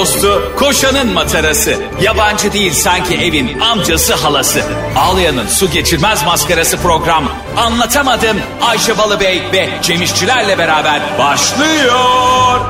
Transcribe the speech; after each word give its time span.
dostu, 0.00 0.52
koşanın 0.58 1.12
matarası. 1.12 1.74
Yabancı 2.02 2.52
değil 2.52 2.72
sanki 2.72 3.14
evin 3.14 3.60
amcası 3.60 4.14
halası. 4.14 4.62
Ağlayan'ın 4.96 5.46
su 5.46 5.70
geçirmez 5.70 6.24
maskarası 6.24 6.76
program. 6.76 7.24
Anlatamadım 7.56 8.36
Ayşe 8.60 8.98
Balıbey 8.98 9.42
ve 9.52 9.68
Cemişçilerle 9.82 10.58
beraber 10.58 11.02
başlıyor. 11.18 12.60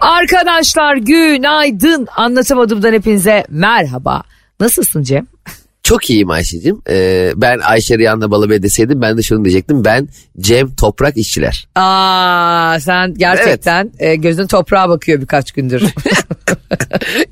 Arkadaşlar 0.00 0.96
günaydın. 0.96 2.08
Anlatamadığımdan 2.16 2.92
hepinize 2.92 3.44
merhaba. 3.48 4.22
Nasılsın 4.60 5.02
Cem? 5.02 5.26
Çok 5.88 6.10
iyiyim 6.10 6.30
Ayşe'cim. 6.30 6.82
Ee, 6.90 7.32
ben 7.36 7.58
Ayşe 7.58 7.98
Riyan'la 7.98 8.30
Balıbey 8.30 8.62
deseydim 8.62 9.02
ben 9.02 9.18
de 9.18 9.22
şunu 9.22 9.44
diyecektim. 9.44 9.84
Ben 9.84 10.08
Cem 10.40 10.74
Toprak 10.74 11.16
işçiler. 11.16 11.68
Aa 11.74 12.80
sen 12.80 13.14
gerçekten 13.14 13.90
e, 13.98 14.16
gözün 14.16 14.46
toprağa 14.46 14.88
bakıyor 14.88 15.20
birkaç 15.20 15.52
gündür. 15.52 15.82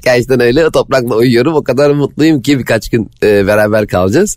Gerçekten 0.05 0.41
öyle. 0.41 0.71
Toprakla 0.71 1.15
uyuyorum. 1.17 1.55
O 1.55 1.65
kadar 1.65 1.91
mutluyum 1.91 2.43
ki 2.43 2.59
birkaç 2.59 2.91
gün 2.91 3.11
e, 3.23 3.47
beraber 3.47 3.87
kalacağız. 3.87 4.37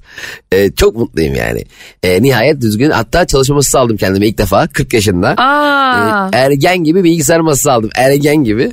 E, 0.52 0.72
çok 0.72 0.96
mutluyum 0.96 1.36
yani. 1.36 1.64
E, 2.04 2.22
nihayet 2.22 2.62
düzgün. 2.62 2.90
Hatta 2.90 3.28
çalışma 3.28 3.56
masası 3.56 3.80
aldım 3.80 3.98
kendime 3.98 4.28
ilk 4.28 4.38
defa 4.38 4.68
40 4.68 4.94
yaşında. 4.94 5.30
Aa. 5.30 6.30
E, 6.34 6.38
ergen 6.38 6.84
gibi 6.84 7.04
bilgisayar 7.04 7.40
masası 7.40 7.72
aldım. 7.72 7.90
Ergen 7.96 8.44
gibi. 8.44 8.72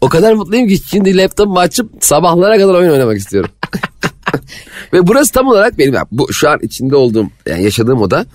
o 0.00 0.08
kadar 0.08 0.32
mutluyum 0.32 0.68
ki 0.68 0.78
şimdi 0.90 1.16
laptopumu 1.16 1.58
açıp 1.58 1.90
sabahlara 2.00 2.58
kadar 2.58 2.74
oyun 2.74 2.92
oynamak 2.92 3.18
istiyorum. 3.18 3.50
Ve 4.92 5.06
burası 5.06 5.32
tam 5.32 5.46
olarak 5.46 5.78
benim 5.78 5.94
bu 6.12 6.32
şu 6.32 6.48
an 6.48 6.58
içinde 6.62 6.96
olduğum 6.96 7.26
yani 7.46 7.64
yaşadığım 7.64 8.02
oda 8.02 8.26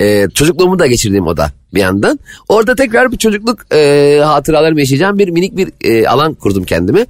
e, 0.00 0.26
çocukluğumu 0.34 0.78
da 0.78 0.86
geçirdiğim 0.86 1.26
oda 1.26 1.52
bir 1.74 1.80
yandan. 1.80 2.18
Orada 2.48 2.74
tekrar 2.74 3.12
bir 3.12 3.16
çocukluk 3.18 3.74
e, 3.74 4.20
hatıralarımı 4.24 4.80
yaşayacağım 4.80 5.18
bir 5.18 5.28
minik 5.28 5.56
bir 5.56 5.72
e, 5.84 6.08
alan 6.08 6.34
kurdum 6.34 6.64
kendime. 6.64 7.06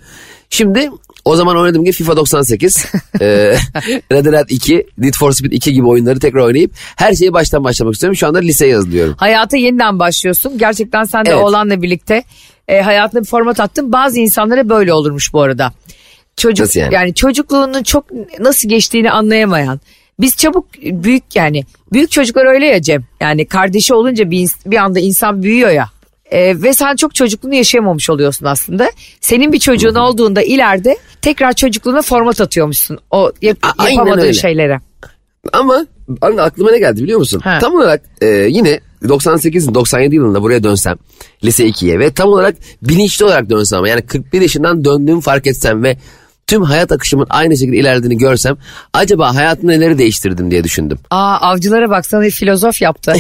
Şimdi 0.51 0.91
o 1.25 1.37
zaman 1.37 1.57
oynadığım 1.57 1.85
gibi 1.85 1.93
FIFA 1.93 2.17
98, 2.17 2.87
e, 3.21 3.27
Red 4.13 4.25
Dead 4.25 4.49
2, 4.49 4.87
Need 4.99 5.15
for 5.15 5.33
Speed 5.33 5.53
2 5.53 5.73
gibi 5.73 5.87
oyunları 5.87 6.21
tekrar 6.21 6.41
oynayıp 6.41 6.73
her 6.97 7.15
şeyi 7.15 7.33
baştan 7.33 7.65
başlamak 7.65 7.95
istiyorum. 7.95 8.17
Şu 8.17 8.27
anda 8.27 8.39
liseye 8.39 8.71
yazılıyorum. 8.71 9.15
Hayata 9.19 9.57
yeniden 9.57 9.99
başlıyorsun. 9.99 10.59
Gerçekten 10.59 11.05
sen 11.05 11.27
de 11.27 11.31
Evet. 11.31 11.43
oğlanla 11.45 11.83
birlikte 11.83 12.25
e, 12.69 12.81
hayatına 12.81 13.21
bir 13.21 13.27
format 13.27 13.61
attın. 13.61 13.93
Bazı 13.93 14.21
insanlara 14.21 14.69
böyle 14.69 14.93
olurmuş 14.93 15.33
bu 15.33 15.41
arada. 15.43 15.73
Çocuk 16.41 16.67
Nasıl 16.67 16.93
yani? 16.93 17.15
çocukluğunun 17.15 17.83
çok 17.83 18.05
nasıl 18.39 18.69
geçtiğini 18.69 19.11
anlayamayan. 19.11 19.81
Biz 20.21 20.37
çabuk 20.37 20.67
büyük 20.83 21.37
yani 21.37 21.65
büyük 21.93 22.11
çocuklar 22.11 22.47
öyle 22.47 22.67
ya 22.67 22.83
Cem. 22.83 23.05
Yani 23.21 23.47
kardeşi 23.47 23.95
olunca 23.95 24.31
bir, 24.31 24.49
bir 24.67 24.77
anda 24.77 25.01
insan 25.01 25.43
büyüyor 25.43 25.71
ya. 25.71 25.91
E, 26.31 26.63
ve 26.63 26.75
sen 26.75 26.97
çok 26.97 27.15
çocukluğunu 27.15 27.55
yaşayamamış 27.55 28.11
oluyorsun 28.11 28.47
aslında. 28.47 28.91
Senin 29.21 29.53
bir 29.53 29.59
çocuğun 29.59 29.95
olduğunda 29.95 30.43
ileride 30.43 30.97
tekrar 31.23 31.53
çocukluğuna 31.53 32.03
format 32.03 32.41
atıyormuşsun. 32.41 32.99
O 33.11 33.33
yap- 33.43 33.59
A- 33.79 33.89
yapamadığın 33.89 34.33
şeylere. 34.33 34.81
Ama 35.53 35.87
anne 36.21 36.43
aklıma 36.43 36.71
ne 36.71 36.79
geldi 36.79 37.03
biliyor 37.03 37.19
musun? 37.19 37.41
Ha. 37.45 37.59
Tam 37.61 37.75
olarak 37.75 38.03
e, 38.21 38.27
yine 38.27 38.81
98 39.09 39.75
97 39.75 40.15
yılında 40.15 40.43
buraya 40.43 40.63
dönsem 40.63 40.97
lise 41.45 41.69
2'ye 41.69 41.99
ve 41.99 42.13
tam 42.13 42.29
olarak 42.29 42.55
bilinçli 42.83 43.25
olarak 43.25 43.51
dönsem 43.51 43.79
ama 43.79 43.89
yani 43.89 44.03
41 44.03 44.41
yaşından 44.41 44.85
döndüğümü 44.85 45.21
fark 45.21 45.47
etsem 45.47 45.83
ve 45.83 45.97
tüm 46.51 46.63
hayat 46.63 46.93
akışımın 46.93 47.27
aynı 47.31 47.57
şekilde 47.57 47.77
ilerlediğini 47.77 48.19
görsem 48.19 48.57
acaba 48.93 49.35
hayatımda 49.35 49.73
neleri 49.73 49.99
değiştirdim 49.99 50.51
diye 50.51 50.65
düşündüm. 50.65 50.99
Aa 51.11 51.37
avcılara 51.37 51.91
baksana 51.91 52.23
bir 52.23 52.31
filozof 52.31 52.83
yaptı. 52.83 53.13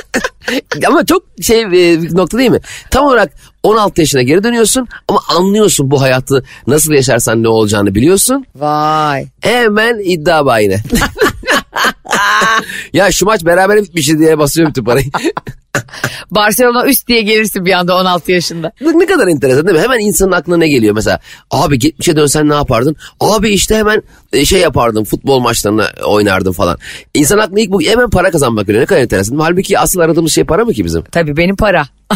ama 0.86 1.06
çok 1.06 1.22
şey 1.42 1.62
e, 1.62 2.02
bir 2.02 2.16
nokta 2.16 2.38
değil 2.38 2.50
mi? 2.50 2.60
Tam 2.90 3.04
olarak 3.04 3.32
16 3.62 4.00
yaşına 4.00 4.22
geri 4.22 4.44
dönüyorsun 4.44 4.88
ama 5.08 5.20
anlıyorsun 5.28 5.90
bu 5.90 6.02
hayatı 6.02 6.44
nasıl 6.66 6.92
yaşarsan 6.92 7.42
ne 7.42 7.48
olacağını 7.48 7.94
biliyorsun. 7.94 8.44
Vay. 8.56 9.26
Hemen 9.40 9.98
iddia 10.04 10.46
bayine. 10.46 10.80
ya 12.92 13.12
şu 13.12 13.26
maç 13.26 13.44
beraber 13.44 13.82
bitmişti 13.82 14.18
diye 14.18 14.38
basıyorum 14.38 14.70
bütün 14.70 14.84
parayı. 14.84 15.06
Barcelona 16.30 16.86
üst 16.86 17.08
diye 17.08 17.22
gelirsin 17.22 17.64
bir 17.64 17.72
anda 17.72 17.96
16 17.96 18.32
yaşında. 18.32 18.72
Ne 18.80 18.98
ne 18.98 19.06
kadar 19.06 19.28
enteresan 19.28 19.66
değil 19.66 19.78
mi? 19.78 19.82
Hemen 19.82 19.98
insanın 19.98 20.32
aklına 20.32 20.56
ne 20.56 20.68
geliyor 20.68 20.94
mesela? 20.94 21.20
Abi 21.50 21.78
geçmişe 21.78 22.16
dönsen 22.16 22.48
ne 22.48 22.54
yapardın? 22.54 22.96
Abi 23.20 23.50
işte 23.50 23.76
hemen 23.76 24.02
e, 24.32 24.44
şey 24.44 24.60
yapardım 24.60 25.04
futbol 25.04 25.40
maçlarını 25.40 25.86
oynardım 26.04 26.52
falan. 26.52 26.78
İnsan 27.14 27.38
aklına 27.38 27.60
ilk 27.60 27.70
bu 27.70 27.82
hemen 27.82 28.10
para 28.10 28.30
kazanmak 28.30 28.66
geliyor. 28.66 28.82
Ne 28.82 28.86
kadar 28.86 29.00
enteresan. 29.00 29.38
Halbuki 29.38 29.78
asıl 29.78 30.00
aradığımız 30.00 30.32
şey 30.32 30.44
para 30.44 30.64
mı 30.64 30.72
ki 30.72 30.84
bizim? 30.84 31.02
Tabii 31.02 31.36
benim 31.36 31.56
para. 31.56 31.84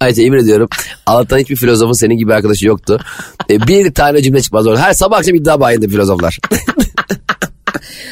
Ayça 0.00 0.22
emin 0.22 0.38
ediyorum. 0.38 0.68
Allah'tan 1.06 1.38
hiçbir 1.38 1.56
filozofun 1.56 1.92
senin 1.92 2.18
gibi 2.18 2.34
arkadaşı 2.34 2.66
yoktu. 2.66 3.00
E, 3.50 3.66
bir 3.66 3.94
tane 3.94 4.22
cümle 4.22 4.40
çıkmaz 4.40 4.66
orada. 4.66 4.82
Her 4.82 4.92
sabah 4.92 5.18
akşam 5.18 5.34
iddia 5.34 5.60
bayinde 5.60 5.88
filozoflar. 5.88 6.38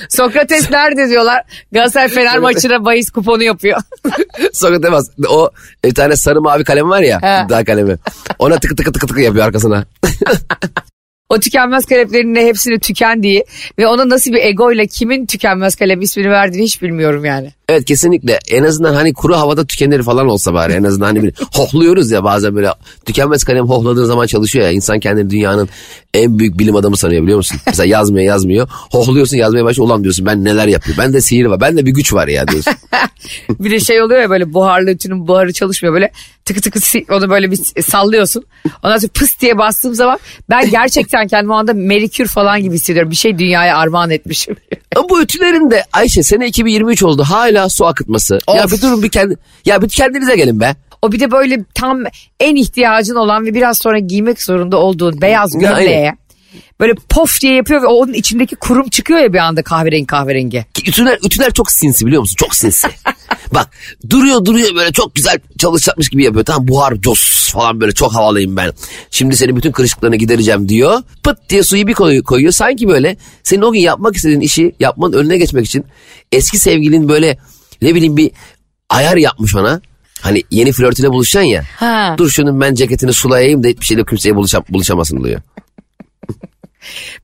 Sokrates 0.09 0.71
nerede 0.71 1.09
diyorlar. 1.09 1.43
Galatasaray 1.73 2.09
Fener 2.09 2.39
maçına 2.39 2.85
bahis 2.85 3.11
kuponu 3.11 3.43
yapıyor. 3.43 3.81
Sokrat 4.53 4.85
Emaz. 4.85 5.11
O 5.29 5.51
bir 5.85 5.95
tane 5.95 6.17
sarı 6.17 6.41
mavi 6.41 6.65
kalem 6.65 6.91
var 6.91 7.01
ya. 7.01 7.23
He. 7.23 7.45
iddia 7.45 7.65
kalemi. 7.65 7.97
Ona 8.39 8.59
tıkı 8.59 8.77
tıkı 8.77 8.93
tıkı 8.93 9.07
tıkı 9.07 9.21
yapıyor 9.21 9.47
arkasına. 9.47 9.85
o 11.29 11.41
tükenmez 11.41 11.87
kalemlerin 11.87 12.35
de 12.35 12.47
hepsini 12.47 12.79
tükendiği 12.79 13.45
ve 13.79 13.87
ona 13.87 14.09
nasıl 14.09 14.33
bir 14.33 14.45
egoyla 14.45 14.87
kimin 14.87 15.27
tükenmez 15.27 15.75
kalem 15.75 16.01
ismini 16.01 16.31
verdiğini 16.31 16.65
hiç 16.65 16.83
bilmiyorum 16.83 17.25
yani. 17.25 17.53
Evet 17.69 17.85
kesinlikle. 17.85 18.39
En 18.51 18.63
azından 18.63 18.95
hani 18.95 19.15
kuru 19.15 19.37
havada 19.37 19.67
tükenir 19.67 20.03
falan 20.03 20.29
olsa 20.29 20.55
bari. 20.55 20.73
En 20.73 20.85
azından 20.85 21.07
hani 21.07 21.23
bir 21.23 21.35
hohluyoruz 21.55 22.11
ya 22.11 22.25
bazen 22.25 22.57
böyle 22.57 22.69
tükenmez 23.05 23.45
kalem 23.45 23.65
hohladığın 23.65 24.05
zaman 24.05 24.27
çalışıyor 24.27 24.65
ya. 24.65 24.71
İnsan 24.71 25.01
kendini 25.01 25.31
dünyanın 25.31 25.69
en 26.15 26.39
büyük 26.39 26.59
bilim 26.59 26.77
adamı 26.77 26.97
sanıyor 26.97 27.23
biliyor 27.23 27.37
musun? 27.37 27.59
Mesela 27.67 27.87
yazmıyor 27.87 28.25
yazmıyor. 28.25 28.69
Hohluyorsun 28.71 29.37
yazmaya 29.37 29.65
başlıyor. 29.65 29.89
Ulan 29.89 30.03
diyorsun 30.03 30.27
ben 30.27 30.45
neler 30.45 30.67
yapıyor. 30.67 30.99
Ben 30.99 31.13
de 31.13 31.21
sihir 31.21 31.45
var. 31.45 31.61
Ben 31.61 31.77
de 31.77 31.87
bir 31.87 31.91
güç 31.91 32.13
var 32.13 32.29
ya 32.29 32.49
diyorsun. 32.49 32.73
Bir 33.61 33.71
de 33.71 33.81
şey 33.81 34.03
oluyor 34.03 34.21
ya 34.21 34.31
böyle 34.31 34.53
buharlı 34.53 34.91
ütünün 34.91 35.29
buharı 35.29 35.53
çalışmıyor 35.53 35.95
böyle 35.95 36.11
tıkı 36.47 36.61
tıkı 36.61 37.15
onu 37.15 37.31
böyle 37.31 37.51
bir 37.51 37.83
sallıyorsun. 37.83 38.45
Ondan 38.83 38.99
sonra 38.99 39.11
pıs 39.15 39.41
diye 39.41 39.59
bastığım 39.59 39.95
zaman 39.95 40.19
ben 40.51 40.71
gerçekten 40.71 41.29
kendimi 41.29 41.53
o 41.53 41.57
anda 41.57 41.73
merikür 41.75 42.27
falan 42.27 42.63
gibi 42.63 42.75
hissediyorum. 42.75 43.11
Bir 43.11 43.17
şey 43.17 43.39
dünyaya 43.39 43.77
armağan 43.77 44.11
etmişim. 44.11 44.57
Bu 45.11 45.23
ütülerin 45.23 45.71
de 45.71 45.85
Ayşe 45.93 46.23
sene 46.23 46.47
2023 46.47 47.03
oldu. 47.03 47.25
Hala 47.25 47.69
su 47.69 47.87
akıtması. 47.87 48.39
Ya 48.49 48.65
Of. 48.65 48.73
bir 48.73 48.83
durun 48.83 49.03
bir 49.03 49.09
kendi 49.09 49.37
ya 49.65 49.83
bir 49.83 49.89
kendinize 49.89 50.37
gelin 50.37 50.61
be. 50.61 50.77
O 51.03 51.13
bir 51.13 51.21
de 51.21 51.31
böyle 51.31 51.65
tam 51.75 52.05
en 52.41 52.57
ihtiyacın 52.57 53.15
olan 53.15 53.47
ve 53.47 53.55
biraz 53.55 53.79
sonra 53.79 53.99
giymek 53.99 54.43
zorunda 54.43 54.77
olduğun 54.77 55.21
beyaz 55.21 55.55
Ya, 55.55 55.61
gömleğe 55.61 56.17
böyle 56.81 56.95
pof 57.09 57.41
diye 57.41 57.55
yapıyor 57.55 57.83
ve 57.83 57.87
onun 57.87 58.13
içindeki 58.13 58.57
kurum 58.57 58.89
çıkıyor 58.89 59.21
ya 59.21 59.33
bir 59.33 59.39
anda 59.39 59.63
kahverengi 59.63 60.07
kahverengi. 60.07 60.67
Ütüler, 60.87 61.19
ütüler 61.25 61.53
çok 61.53 61.71
sinsi 61.71 62.07
biliyor 62.07 62.21
musun? 62.21 62.37
Çok 62.39 62.55
sinsi. 62.55 62.89
Bak 63.55 63.71
duruyor 64.11 64.45
duruyor 64.45 64.75
böyle 64.75 64.93
çok 64.93 65.15
güzel 65.15 65.39
çalışacakmış 65.59 66.09
gibi 66.09 66.25
yapıyor. 66.25 66.45
Tamam 66.45 66.69
buhar 66.69 66.95
cos 66.95 67.53
falan 67.53 67.81
böyle 67.81 67.93
çok 67.93 68.15
havalıyım 68.15 68.57
ben. 68.57 68.73
Şimdi 69.11 69.37
senin 69.37 69.57
bütün 69.57 69.73
kırışıklarını 69.73 70.17
gidereceğim 70.17 70.69
diyor. 70.69 71.03
Pıt 71.23 71.39
diye 71.49 71.63
suyu 71.63 71.87
bir 71.87 71.95
koyuyor, 71.95 72.25
koyuyor. 72.25 72.53
Sanki 72.53 72.89
böyle 72.89 73.17
senin 73.43 73.63
o 73.63 73.73
gün 73.73 73.81
yapmak 73.81 74.17
istediğin 74.17 74.41
işi 74.41 74.73
yapmanın 74.81 75.13
önüne 75.13 75.39
geçmek 75.39 75.67
için 75.67 75.85
eski 76.33 76.59
sevgilin 76.59 77.09
böyle 77.09 77.39
ne 77.83 77.95
bileyim 77.95 78.17
bir 78.17 78.31
ayar 78.91 79.17
yapmış 79.17 79.57
ona. 79.57 79.81
Hani 80.21 80.43
yeni 80.51 80.73
flörtüne 80.73 81.11
buluşacaksın 81.11 81.49
ya. 81.49 81.65
Ha. 81.77 82.15
Dur 82.19 82.31
şunun 82.31 82.61
ben 82.61 82.75
ceketini 82.75 83.13
sulayayım 83.13 83.65
da 83.65 83.69
hiçbir 83.69 83.85
şeyle 83.85 84.05
kimseye 84.05 84.37
buluşam, 84.37 84.65
buluşamasın 84.69 85.25
diyor. 85.25 85.41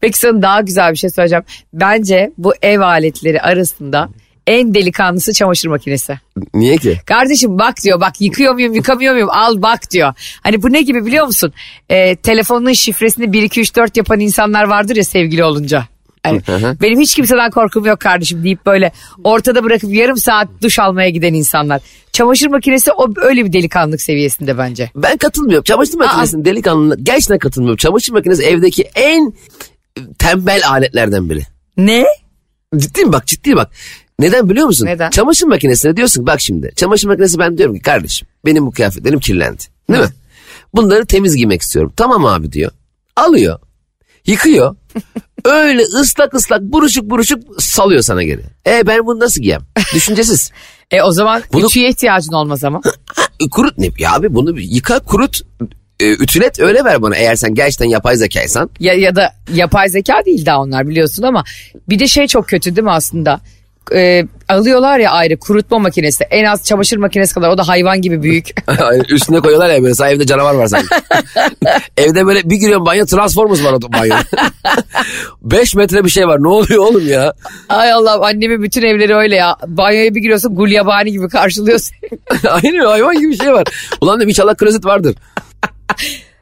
Peki 0.00 0.18
sana 0.18 0.42
daha 0.42 0.60
güzel 0.60 0.92
bir 0.92 0.96
şey 0.96 1.10
söyleyeceğim. 1.10 1.44
Bence 1.72 2.32
bu 2.38 2.54
ev 2.62 2.80
aletleri 2.80 3.40
arasında 3.40 4.08
en 4.46 4.74
delikanlısı 4.74 5.32
çamaşır 5.32 5.68
makinesi. 5.68 6.18
Niye 6.54 6.76
ki? 6.76 7.00
Kardeşim 7.06 7.58
bak 7.58 7.74
diyor 7.84 8.00
bak 8.00 8.20
yıkıyor 8.20 8.54
muyum 8.54 8.74
yıkamıyor 8.74 9.12
muyum 9.14 9.30
al 9.30 9.62
bak 9.62 9.90
diyor. 9.90 10.14
Hani 10.42 10.62
bu 10.62 10.72
ne 10.72 10.82
gibi 10.82 11.06
biliyor 11.06 11.26
musun? 11.26 11.52
Ee, 11.88 12.16
telefonun 12.16 12.72
şifresini 12.72 13.32
1 13.32 13.42
2 13.42 13.60
3 13.60 13.76
4 13.76 13.96
yapan 13.96 14.20
insanlar 14.20 14.64
vardır 14.64 14.96
ya 14.96 15.04
sevgili 15.04 15.44
olunca. 15.44 15.84
Hani 16.26 16.42
benim 16.82 17.00
hiç 17.00 17.14
kimseden 17.14 17.50
korkum 17.50 17.84
yok 17.84 18.00
kardeşim 18.00 18.44
deyip 18.44 18.66
böyle 18.66 18.92
ortada 19.24 19.64
bırakıp 19.64 19.94
yarım 19.94 20.16
saat 20.16 20.48
duş 20.62 20.78
almaya 20.78 21.10
giden 21.10 21.34
insanlar. 21.34 21.80
Çamaşır 22.12 22.46
makinesi 22.46 22.92
o 22.92 23.08
öyle 23.16 23.44
bir 23.44 23.52
delikanlık 23.52 24.00
seviyesinde 24.00 24.58
bence. 24.58 24.90
Ben 24.96 25.16
katılmıyorum. 25.16 25.64
Çamaşır 25.64 25.94
makinesinin 25.94 26.44
delikanlına 26.44 26.94
gerçekten 27.02 27.38
katılmıyorum. 27.38 27.76
Çamaşır 27.76 28.12
makinesi 28.12 28.42
evdeki 28.42 28.82
en 28.82 29.34
tembel 30.18 30.62
aletlerden 30.68 31.30
biri. 31.30 31.42
Ne? 31.76 32.04
Ciddiyim 32.76 33.12
bak 33.12 33.26
ciddi 33.26 33.56
bak. 33.56 33.70
Neden 34.18 34.50
biliyor 34.50 34.66
musun? 34.66 34.86
Neden? 34.86 35.10
Çamaşır 35.10 35.46
makinesine 35.46 35.96
diyorsun 35.96 36.26
bak 36.26 36.40
şimdi. 36.40 36.72
Çamaşır 36.76 37.08
makinesi 37.08 37.38
ben 37.38 37.58
diyorum 37.58 37.74
ki 37.76 37.82
kardeşim 37.82 38.28
benim 38.46 38.66
bu 38.66 38.70
kıyafetlerim 38.70 39.20
kirlendi. 39.20 39.62
Değil 39.90 40.00
mi? 40.00 40.08
Bunları 40.74 41.06
temiz 41.06 41.36
giymek 41.36 41.62
istiyorum. 41.62 41.92
Tamam 41.96 42.24
abi 42.26 42.52
diyor. 42.52 42.70
Alıyor. 43.16 43.58
Yıkıyor. 44.26 44.76
Öyle 45.44 45.82
ıslak 45.82 46.34
ıslak 46.34 46.62
buruşuk 46.62 47.04
buruşuk 47.10 47.62
salıyor 47.62 48.02
sana 48.02 48.22
geri. 48.22 48.40
E 48.66 48.86
ben 48.86 49.06
bunu 49.06 49.18
nasıl 49.20 49.42
giyem? 49.42 49.62
Düşüncesiz. 49.94 50.50
E 50.90 51.02
o 51.02 51.12
zaman 51.12 51.42
Bunu- 51.52 51.66
ütüye 51.66 51.88
ihtiyacın 51.88 52.32
olmaz 52.32 52.64
ama. 52.64 52.80
Kurut 53.50 53.78
ne? 53.78 53.88
Ya 53.98 54.14
abi 54.14 54.34
bunu 54.34 54.60
yıka 54.60 54.98
kurut. 54.98 55.40
e, 56.00 56.10
ütület 56.12 56.60
öyle 56.60 56.84
ver 56.84 57.02
bana 57.02 57.16
eğer 57.16 57.34
sen 57.34 57.54
gerçekten 57.54 57.86
yapay 57.86 58.16
zekaysan. 58.16 58.70
Ya, 58.80 58.94
ya 58.94 59.16
da 59.16 59.32
yapay 59.54 59.88
zeka 59.88 60.24
değil 60.26 60.46
daha 60.46 60.60
onlar 60.60 60.88
biliyorsun 60.88 61.22
ama 61.22 61.44
bir 61.88 61.98
de 61.98 62.08
şey 62.08 62.26
çok 62.26 62.48
kötü 62.48 62.76
değil 62.76 62.84
mi 62.84 62.90
aslında? 62.90 63.40
Ee, 63.94 64.24
alıyorlar 64.48 64.98
ya 64.98 65.10
ayrı 65.10 65.38
kurutma 65.38 65.78
makinesi 65.78 66.24
en 66.24 66.44
az 66.44 66.64
çamaşır 66.64 66.96
makinesi 66.96 67.34
kadar 67.34 67.48
o 67.50 67.58
da 67.58 67.68
hayvan 67.68 68.02
gibi 68.02 68.22
büyük. 68.22 68.46
Üstüne 69.08 69.40
koyuyorlar 69.40 69.70
ya 69.70 69.82
böyle 69.82 70.14
evde 70.14 70.26
canavar 70.26 70.54
var 70.54 70.66
sanki. 70.66 70.86
evde 71.96 72.26
böyle 72.26 72.50
bir 72.50 72.56
giriyorum 72.56 72.86
banyo 72.86 73.06
Transformers 73.06 73.64
var 73.64 73.72
o 73.72 73.92
banyo. 73.92 74.14
5 75.42 75.74
metre 75.74 76.04
bir 76.04 76.10
şey 76.10 76.26
var 76.26 76.42
ne 76.42 76.48
oluyor 76.48 76.84
oğlum 76.84 77.08
ya? 77.08 77.32
Ay 77.68 77.92
Allah 77.92 78.26
annemin 78.26 78.62
bütün 78.62 78.82
evleri 78.82 79.14
öyle 79.14 79.36
ya. 79.36 79.56
Banyoya 79.66 80.14
bir 80.14 80.20
giriyorsun 80.20 80.54
gulyabani 80.54 81.12
gibi 81.12 81.28
karşılıyor 81.28 81.78
seni. 81.78 82.18
Aynen 82.50 82.86
hayvan 82.86 83.18
gibi 83.18 83.30
bir 83.30 83.38
şey 83.38 83.52
var. 83.52 83.64
Ulan 84.00 84.16
dedim 84.16 84.28
inşallah 84.28 84.54
klozet 84.54 84.84
vardır. 84.84 85.14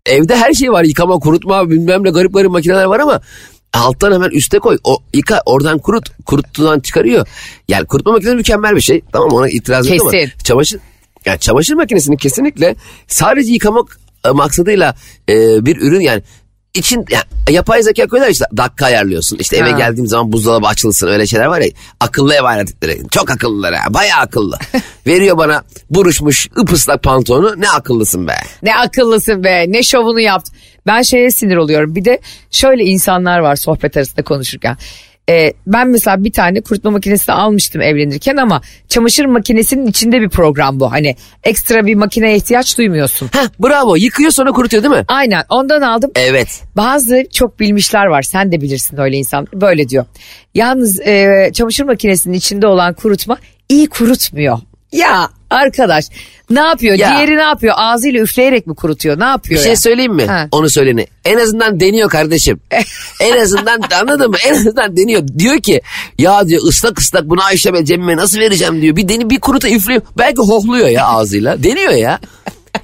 Evde 0.07 0.37
her 0.37 0.53
şey 0.53 0.73
var 0.73 0.85
yıkama 0.85 1.19
kurutma 1.19 1.71
bilmem 1.71 2.05
ne 2.05 2.11
garip 2.11 2.35
garip 2.35 2.51
makineler 2.51 2.85
var 2.85 3.01
ama 3.01 3.21
alttan 3.73 4.13
hemen 4.13 4.31
üste 4.31 4.59
koy. 4.59 4.79
O 4.85 4.99
yıka 5.15 5.43
oradan 5.47 5.79
kurut. 5.79 6.25
Kuruttuğundan 6.27 6.81
çıkarıyor. 6.81 7.29
Yani 7.69 7.87
kurutma 7.87 8.13
makinesi 8.13 8.37
mükemmel 8.37 8.77
bir 8.77 8.81
şey. 8.81 9.01
Tamam 9.13 9.33
ona 9.33 9.49
itiraz 9.49 9.89
yok 9.89 10.01
ama 10.01 10.11
çamaşır 10.45 10.81
yani 11.27 11.39
çamaşır 11.39 11.75
makinesini 11.75 12.17
kesinlikle 12.17 12.77
sadece 13.09 13.53
yıkamak 13.53 14.01
e, 14.25 14.31
maksadıyla 14.31 14.95
e, 15.29 15.65
bir 15.67 15.77
ürün 15.77 16.01
yani 16.01 16.23
için 16.75 17.05
ya, 17.11 17.23
yapay 17.51 17.83
zeka 17.83 18.07
koyuyorlar 18.07 18.33
işte 18.33 18.45
dakika 18.57 18.87
ayarlıyorsun. 18.87 19.37
İşte 19.39 19.57
eve 19.57 19.71
Ha. 19.71 19.79
geldiğim 19.79 20.07
zaman 20.07 20.33
buzdolabı 20.33 20.67
açılsın 20.67 21.09
öyle 21.09 21.27
şeyler 21.27 21.47
var 21.47 21.61
ya. 21.61 21.69
Akıllı 22.01 22.35
ev 22.35 22.45
aletleri. 22.45 23.01
Çok 23.11 23.31
akıllılar 23.31 23.75
ha. 23.75 23.95
Bayağı 23.95 24.21
akıllı. 24.21 24.59
Veriyor 25.07 25.39
bana 25.39 25.63
buruşmuş 25.91 26.47
ıpıslak 26.59 27.03
pantolonu. 27.03 27.61
Ne 27.61 27.71
akıllısın 27.71 28.29
be. 28.29 28.35
Ne 28.63 28.77
akıllısın 28.77 29.45
be 29.45 29.65
ne 29.69 29.83
şovunu 29.83 30.21
yaptın. 30.21 30.55
Ben 30.87 31.03
şeye 31.03 31.31
sinir 31.31 31.57
oluyorum 31.57 31.95
bir 31.95 32.05
de 32.05 32.21
şöyle 32.51 32.85
insanlar 32.85 33.39
var 33.39 33.57
sohbet 33.57 33.97
arasında 33.97 34.23
konuşurken. 34.23 34.77
Ee, 35.31 35.53
ben 35.67 35.89
mesela 35.89 36.25
bir 36.25 36.33
tane 36.33 36.61
kurutma 36.61 36.91
makinesi 36.91 37.33
almıştım 37.33 37.83
evlenirken 37.83 38.37
ama 38.37 38.61
çamaşır 38.89 39.25
makinesinin 39.25 39.87
içinde 39.87 40.21
bir 40.21 40.29
program 40.29 40.81
bu. 40.81 40.93
Hani 40.93 41.17
ekstra 41.45 41.87
bir 41.87 41.95
makineye 41.95 42.37
ihtiyaç 42.37 42.79
duymuyorsun. 42.79 43.31
Heh, 43.33 43.49
bravo 43.63 43.97
yıkıyor 43.97 44.31
sonra 44.31 44.53
kurutuyor 44.53 44.83
değil 44.83 44.95
mi? 44.95 45.05
Aynen 45.09 45.45
ondan 45.49 45.83
aldım. 45.83 46.11
Evet. 46.15 46.63
Bazı 46.77 47.25
çok 47.33 47.61
bilmişler 47.61 48.07
var 48.07 48.23
sen 48.23 48.53
de 48.53 48.61
bilirsin 48.61 49.01
öyle 49.01 49.17
insan 49.17 49.47
böyle 49.55 49.89
diyor. 49.89 50.05
Yalnız 50.55 51.01
e, 51.01 51.51
çamaşır 51.53 51.85
makinesinin 51.85 52.35
içinde 52.35 52.67
olan 52.67 52.95
kurutma 52.95 53.39
iyi 53.69 53.89
kurutmuyor. 53.89 54.59
Ya 54.93 55.29
arkadaş 55.51 56.05
ne 56.51 56.61
yapıyor? 56.61 56.99
Ya. 56.99 57.11
Diğeri 57.11 57.37
ne 57.37 57.43
yapıyor? 57.43 57.75
Ağzıyla 57.77 58.21
üfleyerek 58.21 58.67
mi 58.67 58.75
kurutuyor? 58.75 59.17
Ne 59.17 59.21
Bir 59.21 59.27
yapıyor? 59.27 59.61
şey 59.61 59.71
ya? 59.71 59.77
söyleyeyim 59.77 60.15
mi? 60.15 60.27
Ha. 60.27 60.49
Onu 60.53 60.71
söyleni. 60.71 61.07
En 61.25 61.39
azından 61.39 61.81
deniyor 61.81 62.11
kardeşim. 62.11 62.61
en 63.21 63.41
azından 63.41 63.81
anladın 64.01 64.31
mı? 64.31 64.37
En 64.47 64.55
azından 64.55 64.97
deniyor. 64.97 65.23
Diyor 65.39 65.61
ki 65.61 65.81
ya 66.19 66.49
diyor 66.49 66.63
ıslak 66.63 66.99
ıslak 67.01 67.29
bunu 67.29 67.43
Ayşe 67.43 67.73
ve 67.73 67.85
Cem'e 67.85 68.17
nasıl 68.17 68.39
vereceğim 68.39 68.83
diyor. 68.83 68.97
Bir 68.97 69.09
deni 69.09 69.31
bir 69.31 69.41
kuruta 69.41 69.69
üflüyor. 69.69 70.03
Belki 70.19 70.41
hohluyor 70.41 70.89
ya 70.89 71.07
ağzıyla. 71.07 71.63
Deniyor 71.63 71.93
ya. 71.93 72.19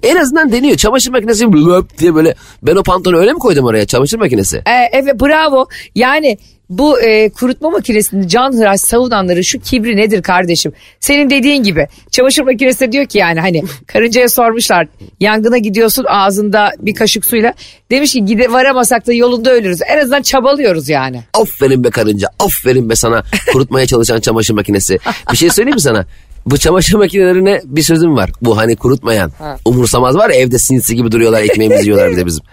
En 0.02 0.16
azından 0.16 0.52
deniyor. 0.52 0.76
Çamaşır 0.76 1.10
makinesi 1.10 1.44
löp 1.44 1.98
diye 1.98 2.14
böyle. 2.14 2.34
Ben 2.62 2.76
o 2.76 2.82
pantolonu 2.82 3.20
öyle 3.20 3.32
mi 3.32 3.38
koydum 3.38 3.64
oraya? 3.64 3.86
Çamaşır 3.86 4.18
makinesi. 4.18 4.56
E, 4.56 4.88
evet 4.92 5.20
bravo. 5.20 5.66
Yani 5.94 6.38
bu 6.70 7.00
e, 7.00 7.28
kurutma 7.30 7.70
makinesini 7.70 8.28
canhıraş 8.28 8.80
savunanların 8.80 9.42
şu 9.42 9.60
kibri 9.60 9.96
nedir 9.96 10.22
kardeşim? 10.22 10.72
Senin 11.00 11.30
dediğin 11.30 11.62
gibi 11.62 11.86
çamaşır 12.10 12.42
makinesi 12.42 12.92
diyor 12.92 13.06
ki 13.06 13.18
yani 13.18 13.40
hani 13.40 13.62
karıncaya 13.86 14.28
sormuşlar 14.28 14.88
yangına 15.20 15.58
gidiyorsun 15.58 16.04
ağzında 16.08 16.72
bir 16.78 16.94
kaşık 16.94 17.24
suyla. 17.24 17.54
Demiş 17.90 18.12
ki 18.12 18.24
gide 18.24 18.52
varamasak 18.52 19.06
da 19.06 19.12
yolunda 19.12 19.52
ölürüz. 19.52 19.80
En 19.88 19.98
azından 19.98 20.22
çabalıyoruz 20.22 20.88
yani. 20.88 21.22
Aferin 21.34 21.84
be 21.84 21.90
karınca. 21.90 22.28
Aferin 22.38 22.90
be 22.90 22.96
sana 22.96 23.22
kurutmaya 23.52 23.86
çalışan 23.86 24.20
çamaşır 24.20 24.54
makinesi. 24.54 24.98
Bir 25.32 25.36
şey 25.36 25.50
söyleyeyim 25.50 25.74
mi 25.74 25.80
sana? 25.80 26.06
Bu 26.46 26.58
çamaşır 26.58 26.98
makinelerine 26.98 27.60
bir 27.64 27.82
sözüm 27.82 28.16
var. 28.16 28.30
Bu 28.42 28.56
hani 28.56 28.76
kurutmayan. 28.76 29.32
Umursamaz 29.64 30.16
var 30.16 30.30
ya 30.30 30.36
evde 30.36 30.58
sinsi 30.58 30.96
gibi 30.96 31.12
duruyorlar 31.12 31.42
ekmeğimizi 31.42 31.84
yiyorlar 31.84 32.10
bir 32.10 32.16
de 32.16 32.26
bizim. 32.26 32.44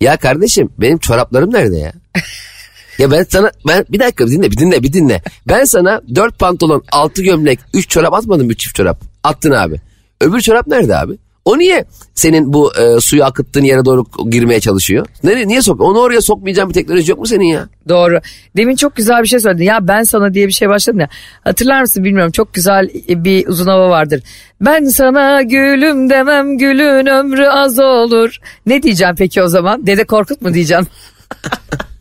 Ya 0.00 0.16
kardeşim 0.16 0.70
benim 0.78 0.98
çoraplarım 0.98 1.52
nerede 1.52 1.76
ya? 1.76 1.92
Ya 2.98 3.10
ben 3.10 3.26
sana 3.28 3.50
ben 3.66 3.84
bir 3.88 3.98
dakika 4.00 4.26
bir 4.26 4.30
dinle 4.30 4.50
bir 4.50 4.56
dinle 4.56 4.82
bir 4.82 4.92
dinle. 4.92 5.22
Ben 5.48 5.64
sana 5.64 6.00
dört 6.14 6.38
pantolon, 6.38 6.82
altı 6.92 7.22
gömlek, 7.22 7.60
üç 7.74 7.88
çorap 7.88 8.14
atmadım 8.14 8.50
üç 8.50 8.60
çift 8.60 8.74
çorap. 8.74 9.00
Attın 9.24 9.50
abi. 9.50 9.80
Öbür 10.20 10.40
çorap 10.40 10.66
nerede 10.66 10.96
abi? 10.96 11.18
O 11.44 11.58
niye 11.58 11.84
senin 12.14 12.52
bu 12.52 12.72
e, 12.76 13.00
suyu 13.00 13.24
akıttığın 13.24 13.64
yere 13.64 13.84
doğru 13.84 14.04
girmeye 14.30 14.60
çalışıyor? 14.60 15.06
Nereye, 15.24 15.48
niye 15.48 15.62
sok? 15.62 15.80
Onu 15.80 15.98
oraya 15.98 16.20
sokmayacağın 16.20 16.68
bir 16.68 16.74
teknoloji 16.74 17.10
yok 17.10 17.20
mu 17.20 17.26
senin 17.26 17.44
ya? 17.44 17.68
Doğru. 17.88 18.20
Demin 18.56 18.76
çok 18.76 18.96
güzel 18.96 19.22
bir 19.22 19.28
şey 19.28 19.40
söyledin. 19.40 19.64
Ya 19.64 19.88
ben 19.88 20.02
sana 20.02 20.34
diye 20.34 20.46
bir 20.46 20.52
şey 20.52 20.68
başladım 20.68 21.00
ya. 21.00 21.08
Hatırlar 21.44 21.80
mısın 21.80 22.04
bilmiyorum. 22.04 22.32
Çok 22.32 22.54
güzel 22.54 22.88
bir 23.08 23.46
uzun 23.46 23.66
hava 23.66 23.90
vardır. 23.90 24.22
Ben 24.60 24.84
sana 24.84 25.42
gülüm 25.42 26.10
demem 26.10 26.58
gülün 26.58 27.06
ömrü 27.06 27.46
az 27.46 27.78
olur. 27.78 28.36
Ne 28.66 28.82
diyeceğim 28.82 29.14
peki 29.18 29.42
o 29.42 29.48
zaman? 29.48 29.86
Dede 29.86 30.04
Korkut 30.04 30.42
mu 30.42 30.54
diyeceğim? 30.54 30.86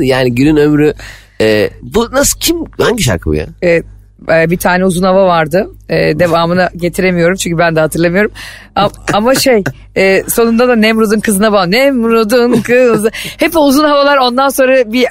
Yani 0.00 0.34
günün 0.34 0.56
ömrü 0.56 0.94
e, 1.40 1.70
bu 1.82 2.08
nasıl 2.12 2.40
kim 2.40 2.56
hangi 2.78 3.02
şarkı 3.02 3.30
bu 3.30 3.34
ya? 3.34 3.46
Ee, 3.62 3.82
e, 4.28 4.50
bir 4.50 4.58
tane 4.58 4.84
uzun 4.84 5.02
hava 5.02 5.26
vardı. 5.26 5.70
Ee, 5.88 6.18
devamını 6.18 6.70
getiremiyorum 6.76 7.36
çünkü 7.36 7.58
ben 7.58 7.76
de 7.76 7.80
hatırlamıyorum. 7.80 8.30
Ama, 8.74 8.90
ama 9.12 9.34
şey 9.34 9.64
e, 9.96 10.22
sonunda 10.28 10.68
da 10.68 10.76
Nemrud'un 10.76 11.20
kızına 11.20 11.52
bağlı. 11.52 11.70
Nemrud'un 11.70 12.62
kızı. 12.62 13.10
Hep 13.14 13.56
o 13.56 13.66
uzun 13.66 13.84
havalar 13.84 14.16
ondan 14.16 14.48
sonra 14.48 14.92
bir 14.92 15.06